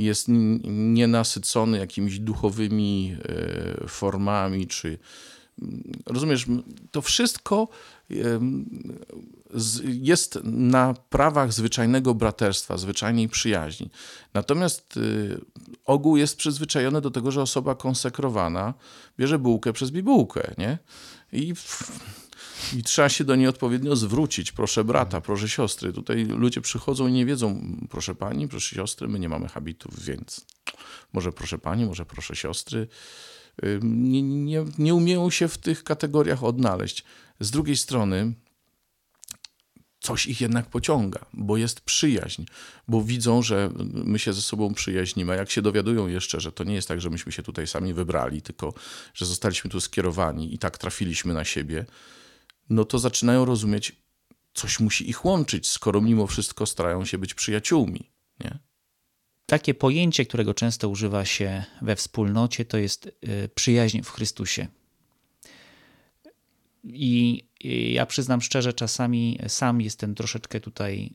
jest 0.00 0.26
nienasycony 0.64 1.78
jakimiś 1.78 2.18
duchowymi 2.18 3.16
e, 3.82 3.88
formami, 3.88 4.66
czy 4.66 4.98
rozumiesz, 6.06 6.46
to 6.90 7.02
wszystko 7.02 7.68
jest 9.84 10.38
na 10.44 10.94
prawach 11.10 11.52
zwyczajnego 11.52 12.14
braterstwa, 12.14 12.78
zwyczajnej 12.78 13.28
przyjaźni. 13.28 13.90
Natomiast 14.34 14.96
e, 14.96 15.00
ogół 15.84 16.16
jest 16.16 16.36
przyzwyczajony 16.36 17.00
do 17.00 17.10
tego, 17.10 17.30
że 17.30 17.42
osoba 17.42 17.74
konsekrowana 17.74 18.74
bierze 19.18 19.38
bułkę 19.38 19.72
przez 19.72 19.90
bibułkę, 19.90 20.54
nie? 20.58 20.78
I 21.32 21.54
i 22.76 22.82
trzeba 22.82 23.08
się 23.08 23.24
do 23.24 23.36
niej 23.36 23.46
odpowiednio 23.46 23.96
zwrócić. 23.96 24.52
Proszę 24.52 24.84
brata, 24.84 25.20
proszę 25.20 25.48
siostry. 25.48 25.92
Tutaj 25.92 26.24
ludzie 26.24 26.60
przychodzą 26.60 27.06
i 27.06 27.12
nie 27.12 27.26
wiedzą, 27.26 27.76
proszę 27.90 28.14
pani, 28.14 28.48
proszę 28.48 28.76
siostry, 28.76 29.08
my 29.08 29.18
nie 29.18 29.28
mamy 29.28 29.48
habitów, 29.48 30.04
więc 30.04 30.46
może 31.12 31.32
proszę 31.32 31.58
pani, 31.58 31.86
może 31.86 32.06
proszę 32.06 32.36
siostry. 32.36 32.88
Nie, 33.82 34.22
nie, 34.22 34.64
nie 34.78 34.94
umieją 34.94 35.30
się 35.30 35.48
w 35.48 35.58
tych 35.58 35.84
kategoriach 35.84 36.44
odnaleźć. 36.44 37.04
Z 37.40 37.50
drugiej 37.50 37.76
strony, 37.76 38.34
coś 40.00 40.26
ich 40.26 40.40
jednak 40.40 40.66
pociąga, 40.66 41.26
bo 41.32 41.56
jest 41.56 41.80
przyjaźń, 41.80 42.44
bo 42.88 43.02
widzą, 43.02 43.42
że 43.42 43.70
my 43.92 44.18
się 44.18 44.32
ze 44.32 44.42
sobą 44.42 44.74
przyjaźnimy. 44.74 45.32
A 45.32 45.36
jak 45.36 45.50
się 45.50 45.62
dowiadują 45.62 46.06
jeszcze, 46.08 46.40
że 46.40 46.52
to 46.52 46.64
nie 46.64 46.74
jest 46.74 46.88
tak, 46.88 47.00
że 47.00 47.10
myśmy 47.10 47.32
się 47.32 47.42
tutaj 47.42 47.66
sami 47.66 47.94
wybrali, 47.94 48.42
tylko 48.42 48.74
że 49.14 49.26
zostaliśmy 49.26 49.70
tu 49.70 49.80
skierowani 49.80 50.54
i 50.54 50.58
tak 50.58 50.78
trafiliśmy 50.78 51.34
na 51.34 51.44
siebie, 51.44 51.86
no 52.70 52.84
to 52.84 52.98
zaczynają 52.98 53.44
rozumieć, 53.44 53.92
coś 54.54 54.80
musi 54.80 55.10
ich 55.10 55.24
łączyć, 55.24 55.68
skoro 55.68 56.00
mimo 56.00 56.26
wszystko 56.26 56.66
starają 56.66 57.04
się 57.04 57.18
być 57.18 57.34
przyjaciółmi. 57.34 58.10
Nie? 58.40 58.58
Takie 59.50 59.74
pojęcie, 59.74 60.26
którego 60.26 60.54
często 60.54 60.88
używa 60.88 61.24
się 61.24 61.64
we 61.82 61.96
wspólnocie, 61.96 62.64
to 62.64 62.78
jest 62.78 63.06
y, 63.06 63.48
przyjaźń 63.54 64.02
w 64.02 64.10
Chrystusie. 64.10 64.66
I 66.84 67.44
ja 67.92 68.06
przyznam 68.06 68.40
szczerze, 68.40 68.72
czasami 68.72 69.38
sam 69.48 69.80
jestem 69.80 70.14
troszeczkę 70.14 70.60
tutaj 70.60 71.14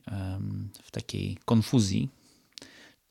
w 0.82 0.90
takiej 0.90 1.38
konfuzji. 1.44 2.08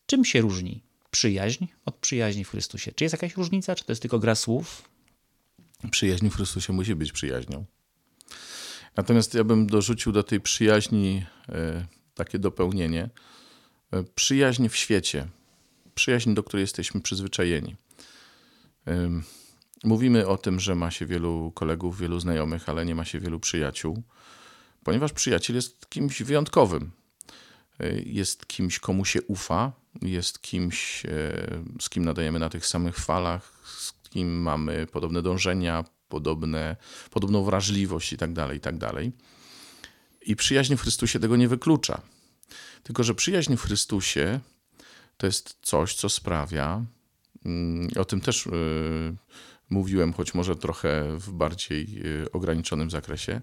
Czym 0.05 0.25
się 0.25 0.41
różni 0.41 0.82
przyjaźń 1.12 1.65
od 1.86 1.96
przyjaźni 1.96 2.44
w 2.44 2.50
Chrystusie? 2.50 2.91
Czy 2.91 3.03
jest 3.03 3.13
jakaś 3.13 3.38
różnica, 3.38 3.75
czy 3.75 3.86
to 3.86 3.91
jest 3.91 4.01
tylko 4.01 4.20
gra 4.20 4.36
słów? 4.36 4.89
Przyjaźń 5.91 6.29
w 6.29 6.36
Chrystusie 6.36 6.74
musi 6.74 6.96
być 6.96 7.12
przyjaźnią. 7.12 7.65
Natomiast 8.98 9.34
ja 9.34 9.44
bym 9.44 9.67
dorzucił 9.67 10.12
do 10.12 10.24
tej 10.24 10.41
przyjaźni 10.41 11.25
e, 11.50 11.86
takie 12.15 12.39
dopełnienie. 12.39 13.10
E, 13.91 14.03
przyjaźń 14.15 14.67
w 14.67 14.75
świecie, 14.75 15.27
przyjaźń, 15.95 16.33
do 16.33 16.43
której 16.43 16.61
jesteśmy 16.61 17.01
przyzwyczajeni. 17.01 17.75
Mówimy 19.83 20.27
o 20.27 20.37
tym, 20.37 20.59
że 20.59 20.75
ma 20.75 20.91
się 20.91 21.05
wielu 21.05 21.51
kolegów, 21.55 21.99
wielu 21.99 22.19
znajomych, 22.19 22.69
ale 22.69 22.85
nie 22.85 22.95
ma 22.95 23.05
się 23.05 23.19
wielu 23.19 23.39
przyjaciół, 23.39 24.03
ponieważ 24.83 25.13
przyjaciel 25.13 25.55
jest 25.55 25.89
kimś 25.89 26.23
wyjątkowym. 26.23 26.91
E, 27.79 27.99
jest 28.01 28.47
kimś, 28.47 28.79
komu 28.79 29.05
się 29.05 29.21
ufa, 29.21 29.71
jest 30.01 30.41
kimś, 30.41 31.03
z 31.81 31.89
kim 31.89 32.05
nadajemy 32.05 32.39
na 32.39 32.49
tych 32.49 32.65
samych 32.65 32.97
falach, 32.97 33.53
z 33.65 34.09
kim 34.09 34.41
mamy 34.41 34.87
podobne 34.87 35.21
dążenia, 35.21 35.83
podobne, 36.09 36.75
podobną 37.11 37.43
wrażliwość 37.43 38.13
i 38.13 38.17
tak 38.17 38.33
dalej, 38.33 38.57
i 38.57 38.61
tak 38.61 38.77
dalej. 38.77 39.11
I 40.21 40.35
przyjaźń 40.35 40.75
w 40.75 40.81
Chrystusie 40.81 41.19
tego 41.19 41.35
nie 41.35 41.47
wyklucza. 41.47 42.01
Tylko, 42.83 43.03
że 43.03 43.15
przyjaźń 43.15 43.55
w 43.55 43.62
Chrystusie 43.62 44.39
to 45.17 45.25
jest 45.25 45.57
coś, 45.62 45.95
co 45.95 46.09
sprawia, 46.09 46.85
mm, 47.45 47.89
o 48.00 48.05
tym 48.05 48.21
też 48.21 48.47
y, 48.47 48.51
mówiłem, 49.69 50.13
choć 50.13 50.33
może 50.33 50.55
trochę 50.55 51.17
w 51.19 51.31
bardziej 51.31 52.01
y, 52.24 52.31
ograniczonym 52.31 52.91
zakresie, 52.91 53.41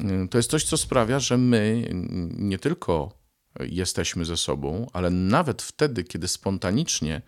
y, 0.00 0.28
to 0.30 0.38
jest 0.38 0.50
coś, 0.50 0.64
co 0.64 0.76
sprawia, 0.76 1.20
że 1.20 1.38
my 1.38 1.88
nie 2.30 2.58
tylko 2.58 3.18
jesteśmy 3.60 4.24
ze 4.24 4.36
sobą, 4.36 4.86
ale 4.92 5.10
nawet 5.10 5.62
wtedy, 5.62 6.04
kiedy 6.04 6.28
spontanicznie 6.28 7.22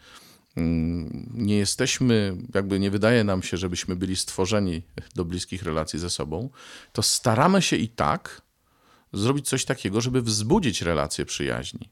Mm, 0.58 1.30
nie 1.34 1.56
jesteśmy, 1.56 2.36
jakby 2.54 2.80
nie 2.80 2.90
wydaje 2.90 3.24
nam 3.24 3.42
się, 3.42 3.56
żebyśmy 3.56 3.96
byli 3.96 4.16
stworzeni 4.16 4.82
do 5.14 5.24
bliskich 5.24 5.62
relacji 5.62 5.98
ze 5.98 6.10
sobą, 6.10 6.50
to 6.92 7.02
staramy 7.02 7.62
się 7.62 7.76
i 7.76 7.88
tak 7.88 8.42
zrobić 9.12 9.48
coś 9.48 9.64
takiego, 9.64 10.00
żeby 10.00 10.22
wzbudzić 10.22 10.82
relacje 10.82 11.26
przyjaźni. 11.26 11.88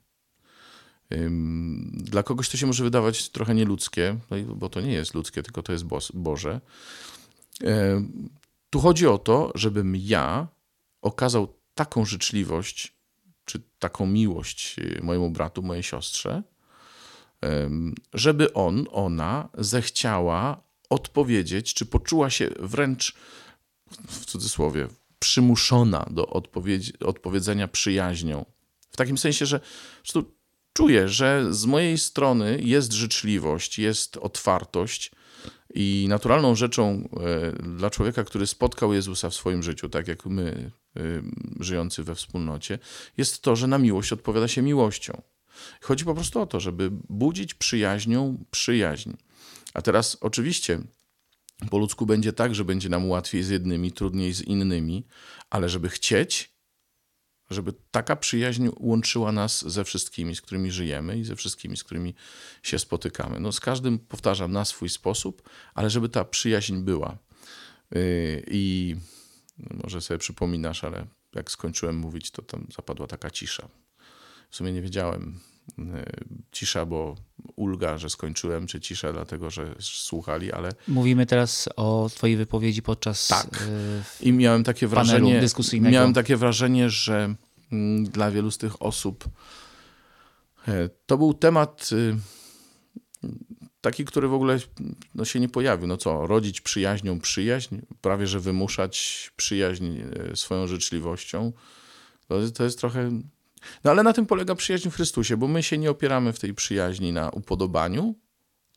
Dla 1.92 2.22
kogoś 2.22 2.48
to 2.48 2.56
się 2.56 2.66
może 2.66 2.84
wydawać 2.84 3.28
trochę 3.28 3.54
nieludzkie, 3.54 4.18
no 4.30 4.36
bo 4.54 4.68
to 4.68 4.80
nie 4.80 4.92
jest 4.92 5.14
ludzkie, 5.14 5.42
tylko 5.42 5.62
to 5.62 5.72
jest 5.72 5.84
Boże. 6.14 6.60
Tu 8.70 8.80
chodzi 8.80 9.06
o 9.06 9.18
to, 9.18 9.52
żebym 9.54 9.96
ja 9.96 10.48
okazał 11.02 11.54
taką 11.74 12.04
życzliwość, 12.04 12.96
czy 13.44 13.62
taką 13.78 14.06
miłość 14.06 14.76
y, 14.78 15.00
mojemu 15.02 15.30
bratu, 15.30 15.62
mojej 15.62 15.82
siostrze, 15.82 16.42
żeby 18.14 18.52
on, 18.52 18.86
ona 18.90 19.48
zechciała 19.58 20.62
odpowiedzieć, 20.90 21.74
czy 21.74 21.86
poczuła 21.86 22.30
się 22.30 22.50
wręcz 22.60 23.14
w 24.08 24.24
cudzysłowie 24.24 24.88
przymuszona 25.18 26.06
do 26.10 26.26
odpowiedzenia 27.00 27.68
przyjaźnią. 27.68 28.44
W 28.90 28.96
takim 28.96 29.18
sensie, 29.18 29.46
że 29.46 29.60
czuję, 30.72 31.08
że 31.08 31.54
z 31.54 31.64
mojej 31.64 31.98
strony 31.98 32.60
jest 32.62 32.92
życzliwość, 32.92 33.78
jest 33.78 34.16
otwartość 34.16 35.10
i 35.74 36.06
naturalną 36.08 36.54
rzeczą 36.54 37.08
e, 37.20 37.52
dla 37.62 37.90
człowieka, 37.90 38.24
który 38.24 38.46
spotkał 38.46 38.92
Jezusa 38.92 39.30
w 39.30 39.34
swoim 39.34 39.62
życiu, 39.62 39.88
tak 39.88 40.08
jak 40.08 40.26
my, 40.26 40.70
e, 40.96 41.00
żyjący 41.60 42.02
we 42.02 42.14
wspólnocie, 42.14 42.78
jest 43.16 43.42
to, 43.42 43.56
że 43.56 43.66
na 43.66 43.78
miłość 43.78 44.12
odpowiada 44.12 44.48
się 44.48 44.62
miłością. 44.62 45.22
Chodzi 45.80 46.04
po 46.04 46.14
prostu 46.14 46.40
o 46.40 46.46
to, 46.46 46.60
żeby 46.60 46.90
budzić 47.08 47.54
przyjaźnią 47.54 48.44
przyjaźń. 48.50 49.10
A 49.74 49.82
teraz 49.82 50.16
oczywiście 50.20 50.80
po 51.70 51.78
ludzku 51.78 52.06
będzie 52.06 52.32
tak, 52.32 52.54
że 52.54 52.64
będzie 52.64 52.88
nam 52.88 53.08
łatwiej 53.08 53.42
z 53.42 53.48
jednymi, 53.48 53.92
trudniej 53.92 54.32
z 54.32 54.42
innymi, 54.42 55.06
ale 55.50 55.68
żeby 55.68 55.88
chcieć, 55.88 56.56
żeby 57.50 57.72
taka 57.90 58.16
przyjaźń 58.16 58.68
łączyła 58.80 59.32
nas 59.32 59.68
ze 59.68 59.84
wszystkimi, 59.84 60.36
z 60.36 60.40
którymi 60.40 60.70
żyjemy 60.70 61.18
i 61.18 61.24
ze 61.24 61.36
wszystkimi, 61.36 61.76
z 61.76 61.84
którymi 61.84 62.14
się 62.62 62.78
spotykamy. 62.78 63.40
No, 63.40 63.52
z 63.52 63.60
każdym, 63.60 63.98
powtarzam, 63.98 64.52
na 64.52 64.64
swój 64.64 64.88
sposób, 64.88 65.48
ale 65.74 65.90
żeby 65.90 66.08
ta 66.08 66.24
przyjaźń 66.24 66.76
była. 66.76 67.18
Yy, 67.90 68.44
I 68.50 68.96
może 69.58 70.00
sobie 70.00 70.18
przypominasz, 70.18 70.84
ale 70.84 71.06
jak 71.34 71.50
skończyłem 71.50 71.96
mówić, 71.96 72.30
to 72.30 72.42
tam 72.42 72.66
zapadła 72.76 73.06
taka 73.06 73.30
cisza. 73.30 73.68
w 74.50 74.56
sumie 74.56 74.72
nie 74.72 74.82
wiedziałem. 74.82 75.40
Cisza, 76.52 76.86
bo 76.86 77.14
ulga, 77.56 77.98
że 77.98 78.10
skończyłem, 78.10 78.66
czy 78.66 78.80
cisza, 78.80 79.12
dlatego 79.12 79.50
że 79.50 79.74
słuchali, 79.80 80.52
ale. 80.52 80.72
Mówimy 80.88 81.26
teraz 81.26 81.68
o 81.76 82.10
Twojej 82.14 82.36
wypowiedzi 82.36 82.82
podczas. 82.82 83.28
Tak. 83.28 83.68
I 84.20 84.32
miałem 84.32 84.64
takie 84.64 84.86
wrażenie. 84.86 85.40
dyskusyjnego. 85.40 85.94
Miałem 85.94 86.14
takie 86.14 86.36
wrażenie, 86.36 86.90
że 86.90 87.34
mm, 87.72 88.04
dla 88.04 88.30
wielu 88.30 88.50
z 88.50 88.58
tych 88.58 88.82
osób 88.82 89.24
to 91.06 91.18
był 91.18 91.34
temat 91.34 91.90
taki, 93.80 94.04
który 94.04 94.28
w 94.28 94.34
ogóle 94.34 94.58
no, 95.14 95.24
się 95.24 95.40
nie 95.40 95.48
pojawił. 95.48 95.86
No 95.86 95.96
co, 95.96 96.26
rodzić 96.26 96.60
przyjaźnią 96.60 97.20
przyjaźń, 97.20 97.76
prawie 98.00 98.26
że 98.26 98.40
wymuszać 98.40 99.30
przyjaźń 99.36 99.98
e, 100.32 100.36
swoją 100.36 100.66
życzliwością. 100.66 101.52
To, 102.28 102.50
to 102.50 102.64
jest 102.64 102.78
trochę. 102.78 103.20
No 103.84 103.90
ale 103.90 104.02
na 104.02 104.12
tym 104.12 104.26
polega 104.26 104.54
przyjaźń 104.54 104.90
w 104.90 104.94
Chrystusie, 104.94 105.36
bo 105.36 105.48
my 105.48 105.62
się 105.62 105.78
nie 105.78 105.90
opieramy 105.90 106.32
w 106.32 106.38
tej 106.38 106.54
przyjaźni 106.54 107.12
na 107.12 107.30
upodobaniu, 107.30 108.14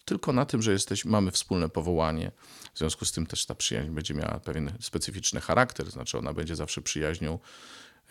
tylko 0.06 0.34
na 0.34 0.46
tym, 0.46 0.62
że 0.62 0.72
jesteś, 0.72 1.06
mamy 1.06 1.32
wspólne 1.32 1.70
powołanie. 1.70 2.32
W 2.74 2.78
związku 2.80 3.06
z 3.06 3.12
tym 3.12 3.26
też 3.26 3.46
ta 3.46 3.56
przyjaźń 3.56 3.90
będzie 3.90 4.14
miała 4.14 4.40
pewien 4.40 4.72
specyficzny 4.80 5.42
charakter, 5.42 5.92
znaczy 5.92 6.18
ona 6.18 6.34
będzie 6.34 6.56
zawsze 6.56 6.82
przyjaźnią 6.82 7.40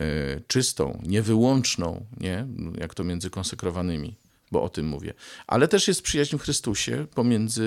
y, 0.00 0.42
czystą, 0.46 1.02
niewyłączną, 1.06 2.06
nie? 2.16 2.46
jak 2.78 2.94
to 2.94 3.04
między 3.04 3.30
konsekrowanymi 3.30 4.16
bo 4.52 4.62
o 4.62 4.68
tym 4.68 4.86
mówię. 4.86 5.14
Ale 5.46 5.68
też 5.68 5.88
jest 5.88 6.02
przyjaźń 6.02 6.38
w 6.38 6.42
Chrystusie 6.42 7.06
pomiędzy 7.14 7.62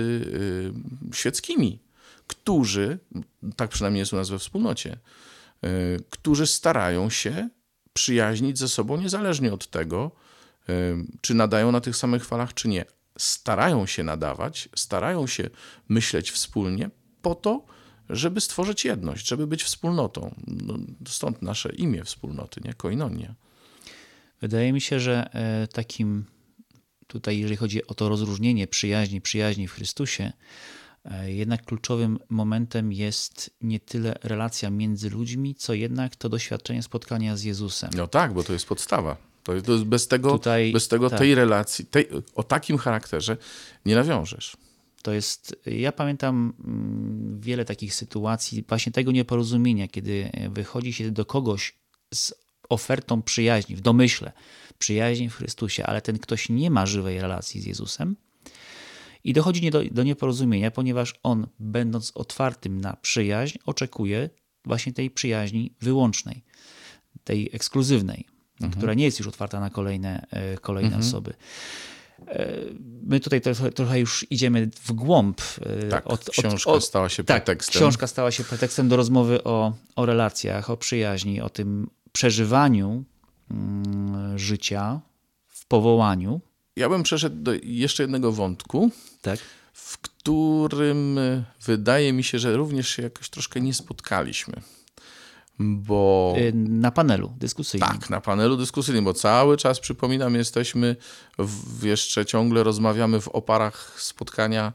y, 1.12 1.15
świeckimi, 1.15 1.79
którzy, 2.27 3.00
tak 3.55 3.70
przynajmniej 3.70 4.00
jest 4.00 4.13
u 4.13 4.15
nas 4.15 4.29
we 4.29 4.39
wspólnocie, 4.39 4.98
y, 5.65 6.03
którzy 6.10 6.48
starają 6.48 7.10
się 7.10 7.50
przyjaźnić 7.93 8.60
ze 8.60 8.69
sobą 8.69 8.98
niezależnie 8.98 9.53
od 9.53 9.67
tego, 9.67 10.12
y, 10.69 10.74
czy 11.21 11.33
nadają 11.33 11.71
na 11.71 11.81
tych 11.81 11.95
samych 11.95 12.25
falach, 12.25 12.53
czy 12.53 12.67
nie. 12.67 12.86
Starają 13.17 13.86
się 13.86 14.03
nadawać, 14.03 14.69
starają 14.75 15.27
się 15.27 15.50
myśleć 15.89 16.31
wspólnie 16.31 16.89
po 17.21 17.36
to, 17.36 17.65
żeby 18.10 18.41
stworzyć 18.41 18.86
jedność, 18.86 19.27
żeby 19.27 19.48
być 19.48 19.63
wspólnotą. 19.63 20.36
No, 20.48 20.77
stąd 21.07 21.41
nasze 21.41 21.69
imię 21.69 22.03
wspólnoty, 22.03 22.62
nie? 22.65 22.74
Koinonia. 22.74 23.36
Wydaje 24.41 24.74
mi 24.74 24.81
się, 24.81 25.00
że 25.00 25.29
e, 25.33 25.67
takim 25.67 26.25
tutaj, 27.07 27.39
jeżeli 27.39 27.55
chodzi 27.55 27.88
o 27.88 27.93
to 27.93 28.10
rozróżnienie 28.10 28.67
przyjaźni, 28.67 29.21
przyjaźni 29.21 29.67
w 29.67 29.71
Chrystusie, 29.71 30.24
e, 30.24 30.33
jednak 31.25 31.65
kluczowym 31.65 32.20
momentem 32.29 32.93
jest 32.93 33.51
nie 33.62 33.79
tyle 33.79 34.15
relacja 34.24 34.70
między 34.70 35.10
ludźmi, 35.10 35.55
co 35.55 35.74
jednak 35.74 36.15
to 36.15 36.29
doświadczenie 36.29 36.84
spotkania 36.84 37.38
z 37.38 37.43
Jezusem. 37.43 37.89
No 37.96 38.08
tak, 38.08 38.34
bo 38.34 38.43
to 38.43 38.53
jest 38.53 38.65
podstawa. 38.65 39.17
To 39.43 39.53
jest, 39.53 39.84
bez 39.84 40.08
tego, 40.08 40.31
Tutaj, 40.31 40.72
bez 40.72 40.88
tego 40.88 41.10
tak. 41.10 41.20
tej 41.20 41.36
relacji, 41.36 41.86
tej, 41.86 42.08
o 42.36 42.43
takim 42.43 42.77
charakterze 42.77 43.38
nie 43.86 43.96
nawiążesz. 43.96 44.58
To 45.01 45.13
jest, 45.13 45.55
ja 45.65 45.91
pamiętam 45.91 46.53
mm, 46.65 47.39
wiele 47.39 47.65
takich 47.65 47.96
sytuacji, 47.96 48.65
właśnie 48.67 48.91
tego 48.91 49.12
nieporozumienia, 49.12 49.88
kiedy 49.88 50.31
wychodzi 50.50 50.93
się 50.93 51.12
do 51.12 51.25
kogoś 51.25 51.75
z 52.13 52.34
ofertą 52.70 53.22
przyjaźni, 53.22 53.75
w 53.75 53.81
domyśle, 53.81 54.31
przyjaźń 54.77 55.27
w 55.27 55.36
Chrystusie, 55.36 55.86
ale 55.86 56.01
ten 56.01 56.20
ktoś 56.20 56.50
nie 56.50 56.72
ma 56.72 56.86
żywej 56.86 57.22
relacji 57.22 57.62
z 57.62 57.65
Jezusem. 57.65 58.15
I 59.24 59.34
dochodzi 59.34 59.72
do, 59.72 59.84
do 59.92 60.04
nieporozumienia, 60.04 60.72
ponieważ 60.72 61.13
on, 61.24 61.48
będąc 61.60 62.12
otwartym 62.16 62.82
na 62.82 62.96
przyjaźń, 62.96 63.58
oczekuje 63.66 64.30
właśnie 64.66 64.94
tej 64.94 65.12
przyjaźni 65.12 65.74
wyłącznej, 65.82 66.44
tej 67.24 67.50
ekskluzywnej, 67.54 68.28
mhm. 68.54 68.72
która 68.72 68.94
nie 68.94 69.06
jest 69.06 69.20
już 69.20 69.28
otwarta 69.28 69.60
na 69.60 69.70
kolejne, 69.70 70.28
e, 70.32 70.58
kolejne 70.58 70.96
mhm. 70.96 71.08
osoby. 71.08 71.34
E, 72.28 72.56
my 73.04 73.20
tutaj 73.20 73.42
trochę, 73.42 73.72
trochę, 73.72 74.00
już 74.00 74.25
idziemy 74.30 74.70
w 74.84 74.92
głąb. 74.92 75.42
E, 75.62 75.88
tak, 75.88 76.07
od, 76.07 76.29
książka 76.29 76.72
od, 76.72 76.84
stała 76.84 77.10
się 77.10 77.24
tak, 77.24 77.44
pretekstem. 77.44 77.79
książka 77.79 78.07
stała 78.07 78.31
się 78.31 78.44
pretekstem 78.44 78.90
do 78.90 78.98
rozmowy 78.98 79.44
o, 79.44 79.74
o 79.96 80.05
relacjach, 80.05 80.70
o 80.70 80.77
przyjaźni, 80.77 81.42
o 81.42 81.50
tym 81.50 81.90
przeżywaniu 82.12 83.05
Mm, 83.51 84.38
życia 84.38 85.01
w 85.48 85.66
powołaniu. 85.66 86.42
Ja 86.81 86.89
bym 86.89 87.03
przeszedł 87.03 87.35
do 87.35 87.51
jeszcze 87.63 88.03
jednego 88.03 88.31
wątku, 88.31 88.91
tak. 89.22 89.39
w 89.74 89.98
którym 89.98 91.17
e, 91.17 91.44
wydaje 91.65 92.13
mi 92.13 92.24
się, 92.24 92.39
że 92.39 92.57
również 92.57 92.89
się 92.89 93.03
jakoś 93.03 93.29
troszkę 93.29 93.61
nie 93.61 93.74
spotkaliśmy. 93.74 94.61
Bo... 95.59 96.33
E, 96.37 96.51
na 96.53 96.91
panelu 96.91 97.33
dyskusyjnym. 97.37 97.89
Tak, 97.89 98.09
na 98.09 98.22
panelu 98.22 98.57
dyskusyjnym, 98.57 99.05
bo 99.05 99.13
cały 99.13 99.57
czas, 99.57 99.79
przypominam, 99.79 100.35
jesteśmy, 100.35 100.96
w, 101.39 101.83
jeszcze 101.83 102.25
ciągle 102.25 102.63
rozmawiamy 102.63 103.22
w 103.22 103.27
oparach 103.27 103.96
spotkania 103.98 104.74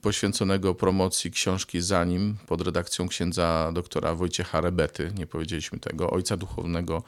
poświęconego 0.00 0.74
promocji 0.74 1.30
książki 1.30 1.80
Zanim 1.80 2.36
pod 2.46 2.62
redakcją 2.62 3.08
księdza 3.08 3.70
doktora 3.74 4.14
Wojciecha 4.14 4.60
Rebety, 4.60 5.12
nie 5.14 5.26
powiedzieliśmy 5.26 5.78
tego, 5.78 6.10
ojca 6.10 6.36
duchownego 6.36 7.02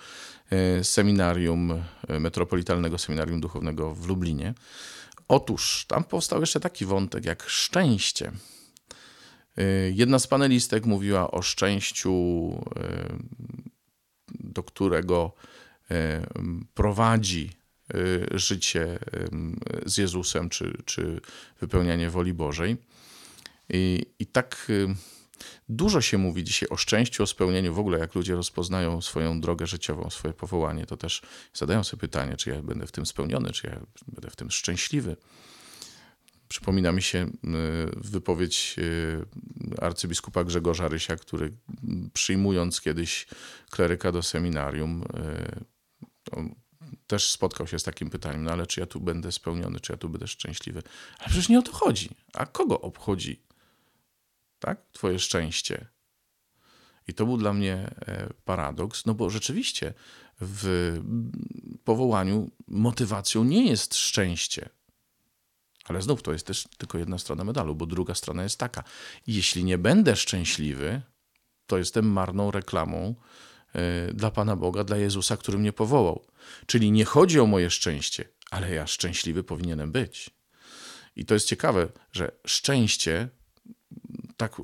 e, 0.50 0.84
seminarium, 0.84 1.82
e, 2.08 2.20
metropolitalnego 2.20 2.98
seminarium 2.98 3.40
duchownego 3.40 3.94
w 3.94 4.06
Lublinie. 4.06 4.54
Otóż 5.28 5.84
tam 5.88 6.04
powstał 6.04 6.40
jeszcze 6.40 6.60
taki 6.60 6.86
wątek 6.86 7.24
jak 7.24 7.42
szczęście. 7.42 8.32
E, 9.56 9.62
jedna 9.90 10.18
z 10.18 10.26
panelistek 10.26 10.86
mówiła 10.86 11.30
o 11.30 11.42
szczęściu, 11.42 12.12
do 14.40 14.62
którego 14.62 15.32
prowadzi 16.74 17.59
życie 18.30 18.98
z 19.86 19.98
Jezusem, 19.98 20.48
czy, 20.48 20.82
czy 20.84 21.20
wypełnianie 21.60 22.10
woli 22.10 22.34
Bożej. 22.34 22.76
I, 23.72 24.06
I 24.18 24.26
tak 24.26 24.66
y, 24.70 24.94
dużo 25.68 26.00
się 26.00 26.18
mówi 26.18 26.44
dzisiaj 26.44 26.68
o 26.68 26.76
szczęściu, 26.76 27.22
o 27.22 27.26
spełnieniu, 27.26 27.74
w 27.74 27.78
ogóle 27.78 27.98
jak 27.98 28.14
ludzie 28.14 28.34
rozpoznają 28.34 29.00
swoją 29.00 29.40
drogę 29.40 29.66
życiową, 29.66 30.10
swoje 30.10 30.34
powołanie, 30.34 30.86
to 30.86 30.96
też 30.96 31.22
zadają 31.54 31.84
sobie 31.84 32.00
pytanie, 32.00 32.36
czy 32.36 32.50
ja 32.50 32.62
będę 32.62 32.86
w 32.86 32.92
tym 32.92 33.06
spełniony, 33.06 33.50
czy 33.50 33.66
ja 33.66 33.80
będę 34.08 34.30
w 34.30 34.36
tym 34.36 34.50
szczęśliwy. 34.50 35.16
Przypomina 36.48 36.92
mi 36.92 37.02
się 37.02 37.18
y, 37.18 37.30
wypowiedź 37.96 38.76
arcybiskupa 39.80 40.44
Grzegorza 40.44 40.88
Rysia, 40.88 41.16
który 41.16 41.52
przyjmując 42.12 42.80
kiedyś 42.80 43.26
kleryka 43.70 44.12
do 44.12 44.22
seminarium, 44.22 45.04
też 47.10 47.30
spotkał 47.30 47.66
się 47.66 47.78
z 47.78 47.82
takim 47.82 48.10
pytaniem, 48.10 48.44
no 48.44 48.52
ale 48.52 48.66
czy 48.66 48.80
ja 48.80 48.86
tu 48.86 49.00
będę 49.00 49.32
spełniony, 49.32 49.80
czy 49.80 49.92
ja 49.92 49.96
tu 49.96 50.08
będę 50.08 50.26
szczęśliwy? 50.26 50.82
Ale 51.18 51.28
przecież 51.28 51.48
nie 51.48 51.58
o 51.58 51.62
to 51.62 51.72
chodzi. 51.72 52.10
A 52.32 52.46
kogo 52.46 52.80
obchodzi 52.80 53.42
tak? 54.58 54.82
twoje 54.92 55.18
szczęście? 55.18 55.86
I 57.08 57.14
to 57.14 57.26
był 57.26 57.36
dla 57.36 57.52
mnie 57.52 57.74
e, 57.74 58.28
paradoks, 58.44 59.06
no 59.06 59.14
bo 59.14 59.30
rzeczywiście 59.30 59.94
w 60.40 60.96
powołaniu 61.84 62.50
motywacją 62.68 63.44
nie 63.44 63.68
jest 63.68 63.94
szczęście. 63.94 64.68
Ale 65.84 66.02
znów 66.02 66.22
to 66.22 66.32
jest 66.32 66.46
też 66.46 66.68
tylko 66.78 66.98
jedna 66.98 67.18
strona 67.18 67.44
medalu, 67.44 67.74
bo 67.74 67.86
druga 67.86 68.14
strona 68.14 68.42
jest 68.42 68.58
taka. 68.58 68.84
Jeśli 69.26 69.64
nie 69.64 69.78
będę 69.78 70.16
szczęśliwy, 70.16 71.02
to 71.66 71.78
jestem 71.78 72.12
marną 72.12 72.50
reklamą 72.50 73.14
dla 74.14 74.30
Pana 74.30 74.56
Boga, 74.56 74.84
dla 74.84 74.96
Jezusa, 74.96 75.36
który 75.36 75.58
mnie 75.58 75.72
powołał. 75.72 76.24
Czyli 76.66 76.92
nie 76.92 77.04
chodzi 77.04 77.40
o 77.40 77.46
moje 77.46 77.70
szczęście, 77.70 78.24
ale 78.50 78.74
ja 78.74 78.86
szczęśliwy 78.86 79.44
powinienem 79.44 79.92
być. 79.92 80.30
I 81.16 81.24
to 81.24 81.34
jest 81.34 81.46
ciekawe, 81.46 81.88
że 82.12 82.32
szczęście, 82.46 83.28
tak 84.36 84.56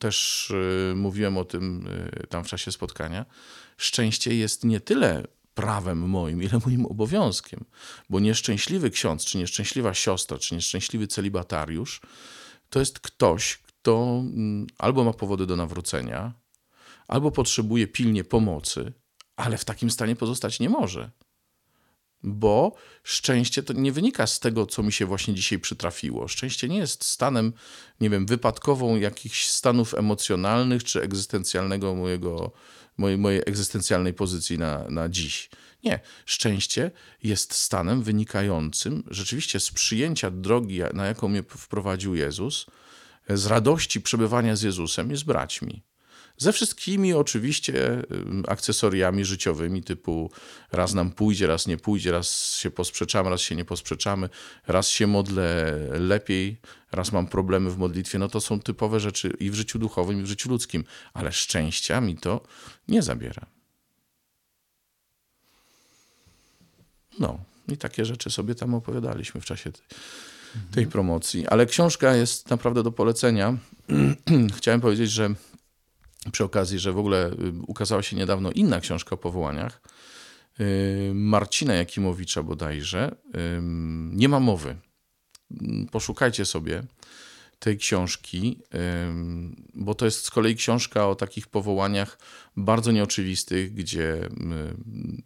też 0.00 0.50
e, 0.90 0.94
mówiłem 0.94 1.38
o 1.38 1.44
tym 1.44 1.88
e, 2.22 2.26
tam 2.26 2.44
w 2.44 2.48
czasie 2.48 2.72
spotkania, 2.72 3.26
szczęście 3.76 4.36
jest 4.36 4.64
nie 4.64 4.80
tyle 4.80 5.26
prawem 5.54 5.98
moim, 5.98 6.42
ile 6.42 6.60
moim 6.66 6.86
obowiązkiem. 6.86 7.64
Bo 8.10 8.20
nieszczęśliwy 8.20 8.90
ksiądz, 8.90 9.24
czy 9.24 9.38
nieszczęśliwa 9.38 9.94
siostra, 9.94 10.38
czy 10.38 10.54
nieszczęśliwy 10.54 11.06
celibatariusz 11.06 12.00
to 12.74 12.80
jest 12.80 13.00
ktoś, 13.00 13.56
kto 13.56 14.22
mm, 14.22 14.66
albo 14.78 15.04
ma 15.04 15.12
powody 15.12 15.46
do 15.46 15.56
nawrócenia, 15.56 16.32
albo 17.08 17.30
potrzebuje 17.30 17.86
pilnie 17.86 18.24
pomocy, 18.24 18.92
ale 19.36 19.58
w 19.58 19.64
takim 19.64 19.90
stanie 19.90 20.16
pozostać 20.16 20.60
nie 20.60 20.68
może. 20.68 21.10
Bo 22.26 22.74
szczęście 23.02 23.62
to 23.62 23.72
nie 23.72 23.92
wynika 23.92 24.26
z 24.26 24.40
tego, 24.40 24.66
co 24.66 24.82
mi 24.82 24.92
się 24.92 25.06
właśnie 25.06 25.34
dzisiaj 25.34 25.58
przytrafiło. 25.58 26.28
Szczęście 26.28 26.68
nie 26.68 26.78
jest 26.78 27.04
stanem, 27.04 27.52
nie 28.00 28.10
wiem, 28.10 28.26
wypadkową 28.26 28.96
jakichś 28.96 29.46
stanów 29.46 29.94
emocjonalnych 29.94 30.84
czy 30.84 31.02
egzystencjalnego 31.02 31.94
mojego, 31.94 32.52
mojej, 32.96 33.18
mojej 33.18 33.42
egzystencjalnej 33.46 34.14
pozycji 34.14 34.58
na, 34.58 34.88
na 34.88 35.08
dziś. 35.08 35.50
Nie. 35.82 36.00
Szczęście 36.26 36.90
jest 37.22 37.54
stanem 37.54 38.02
wynikającym 38.02 39.04
rzeczywiście 39.10 39.60
z 39.60 39.70
przyjęcia 39.70 40.30
drogi, 40.30 40.80
na 40.94 41.06
jaką 41.06 41.28
mnie 41.28 41.42
wprowadził 41.42 42.14
Jezus, 42.14 42.66
z 43.28 43.46
radości 43.46 44.00
przebywania 44.00 44.56
z 44.56 44.62
Jezusem 44.62 45.12
i 45.12 45.16
z 45.16 45.22
braćmi 45.22 45.82
Ze 46.38 46.52
wszystkimi 46.52 47.12
oczywiście 47.12 48.02
akcesoriami 48.48 49.24
życiowymi, 49.24 49.82
typu 49.82 50.30
raz 50.72 50.94
nam 50.94 51.10
pójdzie, 51.10 51.46
raz 51.46 51.66
nie 51.66 51.76
pójdzie, 51.76 52.12
raz 52.12 52.56
się 52.56 52.70
posprzeczamy, 52.70 53.30
raz 53.30 53.40
się 53.40 53.56
nie 53.56 53.64
posprzeczamy, 53.64 54.28
raz 54.66 54.88
się 54.88 55.06
modlę 55.06 55.78
lepiej, 55.92 56.60
raz 56.92 57.12
mam 57.12 57.26
problemy 57.26 57.70
w 57.70 57.78
modlitwie. 57.78 58.18
No 58.18 58.28
to 58.28 58.40
są 58.40 58.60
typowe 58.60 59.00
rzeczy 59.00 59.36
i 59.40 59.50
w 59.50 59.54
życiu 59.54 59.78
duchowym, 59.78 60.20
i 60.20 60.22
w 60.22 60.26
życiu 60.26 60.48
ludzkim, 60.50 60.84
ale 61.12 61.32
szczęścia 61.32 62.00
mi 62.00 62.16
to 62.16 62.40
nie 62.88 63.02
zabiera. 63.02 63.46
No, 67.18 67.38
i 67.68 67.76
takie 67.76 68.04
rzeczy 68.04 68.30
sobie 68.30 68.54
tam 68.54 68.74
opowiadaliśmy 68.74 69.40
w 69.40 69.44
czasie 69.44 69.70
tej 70.70 70.86
promocji. 70.86 71.46
Ale 71.46 71.66
książka 71.66 72.16
jest 72.16 72.50
naprawdę 72.50 72.82
do 72.82 72.92
polecenia. 72.92 73.56
Chciałem 74.56 74.80
powiedzieć, 74.80 75.10
że 75.10 75.34
przy 76.32 76.44
okazji, 76.44 76.78
że 76.78 76.92
w 76.92 76.98
ogóle 76.98 77.30
y, 77.32 77.52
ukazała 77.66 78.02
się 78.02 78.16
niedawno 78.16 78.50
inna 78.50 78.80
książka 78.80 79.14
o 79.14 79.18
powołaniach. 79.18 79.80
Y, 80.60 81.12
Marcina 81.14 81.74
Jakimowicza 81.74 82.42
bodajże. 82.42 83.16
Nie 84.12 84.28
ma 84.28 84.40
mowy. 84.40 84.76
Poszukajcie 85.90 86.44
sobie 86.44 86.82
tej 87.58 87.78
książki, 87.78 88.58
bo 89.74 89.94
to 89.94 90.04
jest 90.04 90.24
z 90.24 90.30
kolei 90.30 90.56
książka 90.56 91.08
o 91.08 91.14
takich 91.14 91.46
powołaniach 91.46 92.18
bardzo 92.56 92.92
nieoczywistych, 92.92 93.74
gdzie 93.74 94.28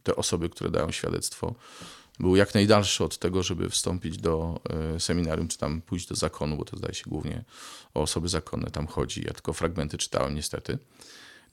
te 0.03 0.17
osoby, 0.17 0.49
które 0.49 0.71
dają 0.71 0.91
świadectwo, 0.91 1.55
był 2.21 2.37
jak 2.37 2.55
najdalszy 2.55 3.05
od 3.05 3.19
tego, 3.19 3.43
żeby 3.43 3.71
wstąpić 3.71 4.17
do 4.17 4.61
e, 4.95 5.01
seminarium, 5.01 5.49
czy 5.49 5.59
tam 5.59 5.81
pójść 5.81 6.09
do 6.09 6.15
zakonu, 6.15 6.57
bo 6.57 6.65
to 6.65 6.77
zdaje 6.77 6.95
się 6.95 7.05
głównie 7.07 7.45
o 7.95 8.03
osoby 8.03 8.29
zakonne 8.29 8.71
tam 8.71 8.87
chodzi. 8.87 9.23
Ja 9.27 9.33
tylko 9.33 9.53
fragmenty 9.53 9.99
czytałem 9.99 10.35
niestety. 10.35 10.79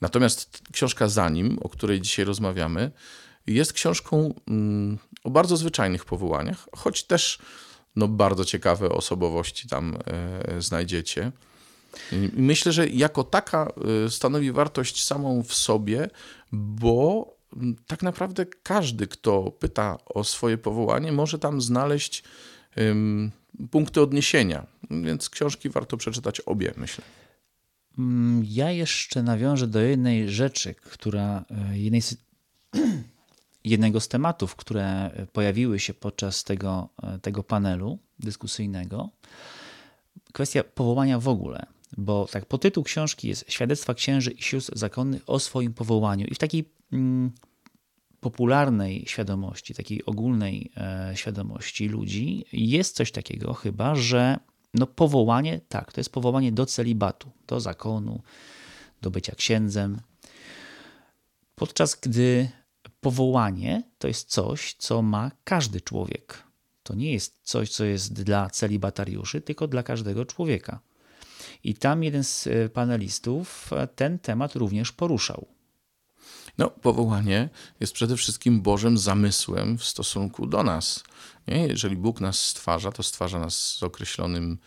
Natomiast 0.00 0.62
książka 0.72 1.08
za 1.08 1.28
nim, 1.28 1.58
o 1.60 1.68
której 1.68 2.00
dzisiaj 2.00 2.24
rozmawiamy, 2.24 2.90
jest 3.46 3.72
książką 3.72 4.34
mm, 4.48 4.98
o 5.24 5.30
bardzo 5.30 5.56
zwyczajnych 5.56 6.04
powołaniach, 6.04 6.68
choć 6.76 7.04
też 7.04 7.38
no, 7.96 8.08
bardzo 8.08 8.44
ciekawe 8.44 8.88
osobowości 8.88 9.68
tam 9.68 9.98
e, 10.06 10.62
znajdziecie. 10.62 11.32
Myślę, 12.32 12.72
że 12.72 12.88
jako 12.88 13.24
taka 13.24 13.72
e, 14.06 14.10
stanowi 14.10 14.52
wartość 14.52 15.04
samą 15.04 15.42
w 15.42 15.54
sobie, 15.54 16.10
bo 16.52 17.35
tak 17.86 18.02
naprawdę 18.02 18.46
każdy, 18.46 19.06
kto 19.06 19.50
pyta 19.50 19.98
o 20.04 20.24
swoje 20.24 20.58
powołanie, 20.58 21.12
może 21.12 21.38
tam 21.38 21.60
znaleźć 21.60 22.22
punkty 23.70 24.00
odniesienia. 24.00 24.66
Więc 24.90 25.30
książki 25.30 25.70
warto 25.70 25.96
przeczytać 25.96 26.40
obie, 26.40 26.74
myślę. 26.76 27.04
Mm, 27.98 28.44
ja 28.48 28.70
jeszcze 28.70 29.22
nawiążę 29.22 29.66
do 29.66 29.80
jednej 29.80 30.30
rzeczy, 30.30 30.74
która 30.74 31.44
e, 31.50 31.78
jednej 31.78 32.02
jednego 33.64 34.00
z 34.00 34.08
tematów, 34.08 34.56
które 34.56 35.10
pojawiły 35.32 35.78
się 35.78 35.94
podczas 35.94 36.44
tego, 36.44 36.88
e, 37.02 37.18
tego 37.18 37.42
panelu 37.42 37.98
dyskusyjnego. 38.18 39.10
Kwestia 40.32 40.64
powołania 40.64 41.18
w 41.18 41.28
ogóle 41.28 41.66
bo 41.98 42.26
tak 42.30 42.46
podtytuł 42.46 42.84
książki 42.84 43.28
jest 43.28 43.44
Świadectwa 43.48 43.94
księży 43.94 44.30
i 44.30 44.42
sióstr 44.42 44.78
zakonnych 44.78 45.22
o 45.26 45.38
swoim 45.38 45.74
powołaniu. 45.74 46.26
I 46.26 46.34
w 46.34 46.38
takiej 46.38 46.64
mm, 46.92 47.30
popularnej 48.20 49.04
świadomości, 49.06 49.74
takiej 49.74 50.04
ogólnej 50.04 50.70
e, 50.76 51.12
świadomości 51.14 51.88
ludzi 51.88 52.44
jest 52.52 52.96
coś 52.96 53.12
takiego 53.12 53.54
chyba, 53.54 53.94
że 53.94 54.38
no 54.74 54.86
powołanie, 54.86 55.60
tak, 55.68 55.92
to 55.92 56.00
jest 56.00 56.10
powołanie 56.10 56.52
do 56.52 56.66
celibatu, 56.66 57.30
do 57.46 57.60
zakonu, 57.60 58.22
do 59.02 59.10
bycia 59.10 59.34
księdzem. 59.34 60.00
Podczas 61.54 61.94
gdy 62.00 62.48
powołanie 63.00 63.82
to 63.98 64.08
jest 64.08 64.28
coś, 64.28 64.74
co 64.78 65.02
ma 65.02 65.30
każdy 65.44 65.80
człowiek. 65.80 66.42
To 66.82 66.94
nie 66.94 67.12
jest 67.12 67.38
coś, 67.42 67.70
co 67.70 67.84
jest 67.84 68.12
dla 68.12 68.50
celibatariuszy, 68.50 69.40
tylko 69.40 69.68
dla 69.68 69.82
każdego 69.82 70.24
człowieka. 70.24 70.80
I 71.64 71.74
tam 71.74 72.02
jeden 72.02 72.24
z 72.24 72.46
e, 72.46 72.68
panelistów 72.68 73.72
e, 73.72 73.86
ten 73.86 74.18
temat 74.18 74.56
również 74.56 74.92
poruszał. 74.92 75.46
No, 76.58 76.70
powołanie 76.70 77.48
jest 77.80 77.92
przede 77.92 78.16
wszystkim 78.16 78.62
Bożym 78.62 78.98
zamysłem 78.98 79.78
w 79.78 79.84
stosunku 79.84 80.46
do 80.46 80.62
nas. 80.62 81.04
Nie? 81.48 81.66
Jeżeli 81.66 81.96
Bóg 81.96 82.20
nas 82.20 82.42
stwarza, 82.42 82.92
to 82.92 83.02
stwarza 83.02 83.38
nas 83.38 83.54
z 83.54 83.82
określonym, 83.82 84.58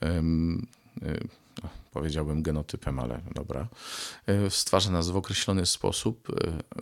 um, 0.00 0.66
powiedziałbym 1.90 2.42
genotypem, 2.42 2.98
ale 2.98 3.20
dobra. 3.34 3.68
Stwarza 4.48 4.90
nas 4.90 5.08
w 5.08 5.16
określony 5.16 5.66
sposób, 5.66 6.28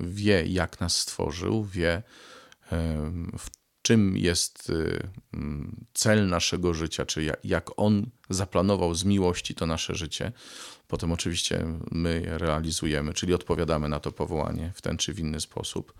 wie 0.00 0.46
jak 0.46 0.80
nas 0.80 0.96
stworzył, 0.96 1.64
wie 1.64 2.02
w 3.38 3.57
czym 3.88 4.16
jest 4.16 4.70
y, 4.70 5.08
mm, 5.34 5.86
cel 5.94 6.28
naszego 6.28 6.74
życia, 6.74 7.06
czy 7.06 7.32
jak 7.44 7.70
on 7.76 8.06
zaplanował 8.30 8.94
z 8.94 9.04
miłości 9.04 9.54
to 9.54 9.66
nasze 9.66 9.94
życie. 9.94 10.32
Potem 10.88 11.12
oczywiście 11.12 11.66
my 11.90 12.22
je 12.24 12.38
realizujemy, 12.38 13.14
czyli 13.14 13.34
odpowiadamy 13.34 13.88
na 13.88 14.00
to 14.00 14.12
powołanie 14.12 14.72
w 14.74 14.82
ten 14.82 14.96
czy 14.96 15.14
w 15.14 15.18
inny 15.20 15.40
sposób. 15.40 15.94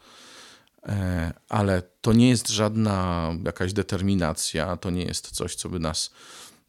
E, 0.87 1.33
ale 1.49 1.83
to 2.01 2.13
nie 2.13 2.29
jest 2.29 2.49
żadna 2.49 3.29
jakaś 3.45 3.73
determinacja, 3.73 4.77
to 4.77 4.91
nie 4.91 5.05
jest 5.05 5.31
coś, 5.31 5.55
co 5.55 5.69
by 5.69 5.79
nas 5.79 6.11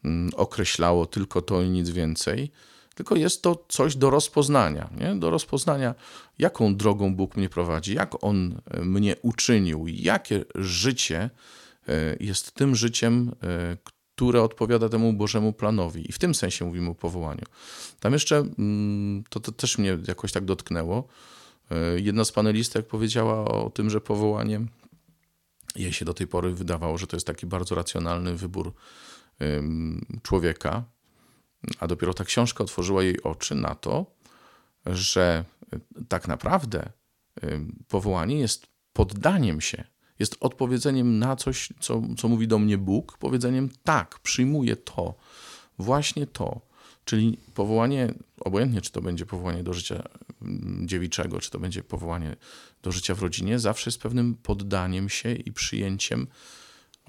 mm, 0.04 0.30
określało, 0.36 1.06
tylko 1.06 1.42
to 1.42 1.62
i 1.62 1.68
nic 1.68 1.90
więcej 1.90 2.50
tylko 2.94 3.16
jest 3.16 3.42
to 3.42 3.64
coś 3.68 3.96
do 3.96 4.10
rozpoznania, 4.10 4.90
nie? 5.00 5.14
do 5.16 5.30
rozpoznania, 5.30 5.94
jaką 6.38 6.76
drogą 6.76 7.14
Bóg 7.14 7.36
mnie 7.36 7.48
prowadzi, 7.48 7.94
jak 7.94 8.24
On 8.24 8.60
e, 8.70 8.84
mnie 8.84 9.16
uczynił, 9.22 9.86
jakie 9.88 10.44
życie 10.54 11.30
e, 11.88 12.16
jest 12.20 12.52
tym 12.52 12.76
życiem, 12.76 13.32
e, 13.42 13.76
które 14.16 14.42
odpowiada 14.42 14.88
temu 14.88 15.12
Bożemu 15.12 15.52
planowi. 15.52 16.10
I 16.10 16.12
w 16.12 16.18
tym 16.18 16.34
sensie 16.34 16.64
mówimy 16.64 16.90
o 16.90 16.94
powołaniu. 16.94 17.44
Tam 18.00 18.12
jeszcze, 18.12 18.36
mm, 18.36 19.24
to, 19.28 19.40
to 19.40 19.52
też 19.52 19.78
mnie 19.78 19.98
jakoś 20.08 20.32
tak 20.32 20.44
dotknęło, 20.44 21.08
jedna 21.96 22.24
z 22.24 22.32
panelistek 22.32 22.86
powiedziała 22.86 23.44
o 23.44 23.70
tym, 23.70 23.90
że 23.90 24.00
powołanie, 24.00 24.60
jej 25.76 25.92
się 25.92 26.04
do 26.04 26.14
tej 26.14 26.26
pory 26.26 26.54
wydawało, 26.54 26.98
że 26.98 27.06
to 27.06 27.16
jest 27.16 27.26
taki 27.26 27.46
bardzo 27.46 27.74
racjonalny 27.74 28.36
wybór 28.36 28.72
człowieka, 30.22 30.84
a 31.80 31.86
dopiero 31.86 32.14
ta 32.14 32.24
książka 32.24 32.64
otworzyła 32.64 33.02
jej 33.02 33.22
oczy 33.22 33.54
na 33.54 33.74
to, 33.74 34.06
że 34.86 35.44
tak 36.08 36.28
naprawdę 36.28 36.92
powołanie 37.88 38.38
jest 38.38 38.66
poddaniem 38.92 39.60
się, 39.60 39.84
jest 40.18 40.36
odpowiedzeniem 40.40 41.18
na 41.18 41.36
coś, 41.36 41.68
co, 41.80 42.02
co 42.18 42.28
mówi 42.28 42.48
do 42.48 42.58
mnie 42.58 42.78
Bóg, 42.78 43.18
powiedzeniem 43.18 43.70
tak, 43.84 44.18
przyjmuję 44.18 44.76
to, 44.76 45.14
właśnie 45.78 46.26
to. 46.26 46.60
Czyli 47.04 47.38
powołanie, 47.54 48.14
obojętnie 48.40 48.80
czy 48.80 48.92
to 48.92 49.02
będzie 49.02 49.26
powołanie 49.26 49.62
do 49.62 49.72
życia 49.72 50.08
dziewiczego, 50.84 51.40
czy 51.40 51.50
to 51.50 51.58
będzie 51.58 51.82
powołanie 51.82 52.36
do 52.82 52.92
życia 52.92 53.14
w 53.14 53.22
rodzinie, 53.22 53.58
zawsze 53.58 53.90
jest 53.90 54.02
pewnym 54.02 54.34
poddaniem 54.34 55.08
się 55.08 55.32
i 55.32 55.52
przyjęciem 55.52 56.26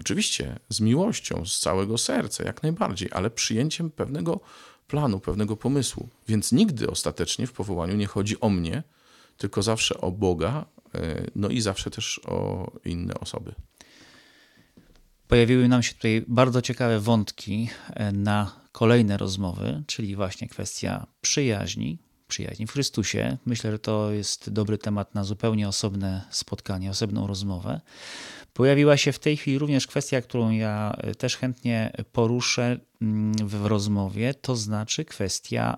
Oczywiście 0.02 0.60
z 0.70 0.80
miłością, 0.80 1.46
z 1.46 1.60
całego 1.60 1.98
serca, 1.98 2.44
jak 2.44 2.64
najbardziej, 2.64 3.10
ale 3.12 3.30
przyjęciem 3.30 3.92
pewnego 3.92 4.40
planu, 4.88 5.20
pewnego 5.20 5.58
pomysłu. 5.58 6.10
Więc 6.28 6.52
nigdy 6.52 6.90
ostatecznie 6.90 7.48
w 7.48 7.54
powołaniu 7.54 7.96
nie 7.96 8.08
chodzi 8.08 8.40
o 8.40 8.50
mnie, 8.50 8.84
tylko 9.38 9.64
zawsze 9.64 10.02
o 10.02 10.12
Boga, 10.12 10.66
e, 10.96 11.26
no 11.36 11.50
i 11.50 11.62
zawsze 11.62 11.92
też 11.92 12.22
o 12.26 12.72
inne 12.86 13.14
osoby. 13.20 13.56
Pojawiły 15.28 15.68
nam 15.68 15.84
się 15.84 15.94
tutaj 15.94 16.26
bardzo 16.28 16.62
ciekawe 16.62 17.00
wątki 17.00 17.70
e, 17.90 18.12
na 18.12 18.52
kolejne 18.72 19.18
rozmowy, 19.18 19.84
czyli 19.88 20.16
właśnie 20.16 20.48
kwestia 20.48 21.08
przyjaźni, 21.22 22.00
przyjaźni 22.32 22.68
w 22.68 22.72
Chrystusie. 22.72 23.38
Myślę, 23.46 23.72
że 23.72 23.80
to 23.80 24.12
jest 24.12 24.50
dobry 24.50 24.78
temat 24.78 25.16
na 25.16 25.24
zupełnie 25.24 25.68
osobne 25.68 26.22
spotkanie, 26.30 26.90
osobną 26.90 27.28
rozmowę. 27.28 27.82
Pojawiła 28.54 28.98
się 28.98 29.12
w 29.12 29.20
tej 29.20 29.38
chwili 29.38 29.60
również 29.60 29.88
kwestia, 29.88 30.22
którą 30.22 30.52
ja 30.52 30.96
e, 30.98 31.16
też 31.16 31.38
chętnie 31.38 31.94
poruszę 32.12 32.80
mm, 33.02 33.34
w 33.48 33.66
rozmowie, 33.66 34.34
to 34.34 34.56
znaczy 34.56 35.06
kwestia, 35.06 35.78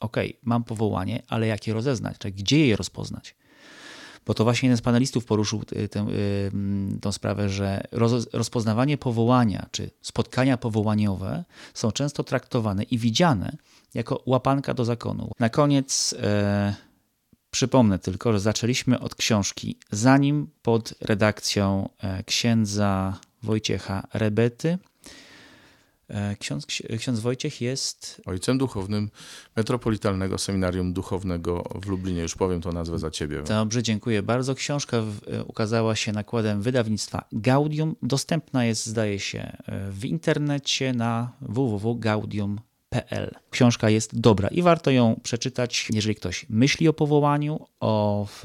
ok, 0.00 0.16
mam 0.42 0.64
powołanie, 0.64 1.22
ale 1.28 1.46
jak 1.46 1.66
je 1.66 1.74
rozeznać, 1.74 2.18
czyli 2.18 2.34
gdzie 2.34 2.66
je 2.66 2.76
rozpoznać? 2.76 3.34
Bo 4.28 4.34
to 4.34 4.44
właśnie 4.44 4.66
jeden 4.66 4.76
z 4.76 4.82
panelistów 4.82 5.24
poruszył 5.24 5.62
e, 5.76 5.88
tę, 5.88 6.00
e, 6.00 6.06
tę 7.00 7.12
sprawę, 7.12 7.48
że 7.48 7.84
rozpoznawanie 8.32 8.98
powołania 8.98 9.66
czy 9.70 9.90
spotkania 10.00 10.56
powołaniowe 10.56 11.44
są 11.74 11.92
często 11.92 12.24
traktowane 12.24 12.82
i 12.82 12.98
widziane 12.98 13.56
jako 13.94 14.22
łapanka 14.26 14.74
do 14.74 14.84
zakonu. 14.84 15.30
Na 15.38 15.48
koniec 15.48 16.14
Przypomnę 17.50 17.98
tylko, 17.98 18.32
że 18.32 18.40
zaczęliśmy 18.40 19.00
od 19.00 19.14
książki 19.14 19.78
zanim 19.90 20.50
pod 20.62 20.94
redakcją 21.00 21.88
e, 21.98 22.24
księdza 22.24 23.18
Wojciecha 23.42 24.06
Rebety. 24.12 24.78
E, 26.08 26.36
Ksiądz, 26.36 26.66
ksiądz 26.98 27.20
Wojciech 27.20 27.60
jest 27.60 28.22
Ojcem 28.26 28.58
duchownym 28.58 29.10
Metropolitalnego 29.56 30.38
Seminarium 30.38 30.92
Duchownego 30.92 31.64
w 31.82 31.86
Lublinie. 31.86 32.22
Już 32.22 32.34
powiem 32.34 32.60
to 32.60 32.72
nazwę 32.72 32.98
za 32.98 33.10
ciebie. 33.10 33.42
Dobrze, 33.42 33.82
dziękuję 33.82 34.22
bardzo. 34.22 34.54
Książka 34.54 34.96
e, 34.96 35.44
ukazała 35.44 35.96
się 35.96 36.12
nakładem 36.12 36.62
wydawnictwa 36.62 37.24
Gaudium. 37.32 37.96
Dostępna 38.02 38.64
jest, 38.64 38.86
zdaje 38.86 39.18
się, 39.18 39.38
e, 39.38 39.90
w 39.90 40.04
internecie 40.04 40.92
na 40.92 41.32
www.gaudium.pl. 41.40 43.34
Książka 43.50 43.90
jest 43.90 44.20
dobra 44.20 44.48
i 44.48 44.62
warto 44.62 44.90
ją 44.90 45.20
przeczytać, 45.22 45.88
jeżeli 45.92 46.14
ktoś 46.14 46.46
myśli 46.48 46.88
o 46.88 46.92
powołaniu, 46.92 47.66
o 47.80 48.26
w, 48.30 48.44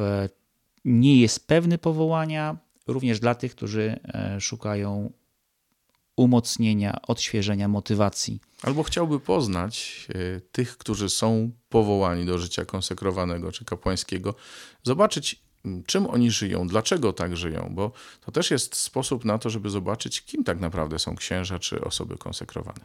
nie 0.86 1.21
jest 1.21 1.47
pewny 1.47 1.78
powołania, 1.78 2.58
również 2.88 3.19
dla 3.19 3.36
tych, 3.36 3.56
którzy 3.56 3.99
szukają 4.39 5.12
umocnienia, 6.15 6.97
odświeżenia, 7.08 7.67
motywacji. 7.67 8.39
Albo 8.62 8.84
chciałby 8.84 9.19
poznać 9.19 10.08
e, 10.10 10.41
tych, 10.52 10.78
którzy 10.78 11.10
są 11.10 11.52
powołani 11.69 12.26
do 12.26 12.39
życia 12.39 12.65
konsekrowanego 12.65 13.52
czy 13.52 13.65
kapłańskiego, 13.65 14.36
zobaczyć, 14.84 15.43
czym 15.86 16.08
oni 16.08 16.32
żyją, 16.32 16.67
dlaczego 16.67 17.13
tak 17.13 17.38
żyją, 17.38 17.69
bo 17.71 17.91
to 18.26 18.32
też 18.32 18.52
jest 18.52 18.76
sposób 18.76 19.26
na 19.26 19.38
to, 19.38 19.49
żeby 19.49 19.69
zobaczyć, 19.69 20.21
kim 20.21 20.43
tak 20.43 20.60
naprawdę 20.60 20.99
są 20.99 21.15
księża 21.15 21.60
czy 21.60 21.82
osoby 21.82 22.17
konsekrowane. 22.17 22.80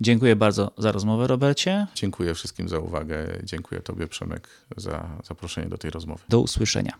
Dziękuję 0.00 0.36
bardzo 0.36 0.70
za 0.78 0.92
rozmowę, 0.92 1.26
Robercie. 1.26 1.86
Dziękuję 1.94 2.34
wszystkim 2.34 2.68
za 2.68 2.78
uwagę. 2.78 3.38
Dziękuję 3.42 3.80
Tobie, 3.80 4.06
Przemek, 4.06 4.48
za 4.76 5.18
zaproszenie 5.24 5.68
do 5.68 5.78
tej 5.78 5.90
rozmowy. 5.90 6.22
Do 6.28 6.40
usłyszenia. 6.40 6.98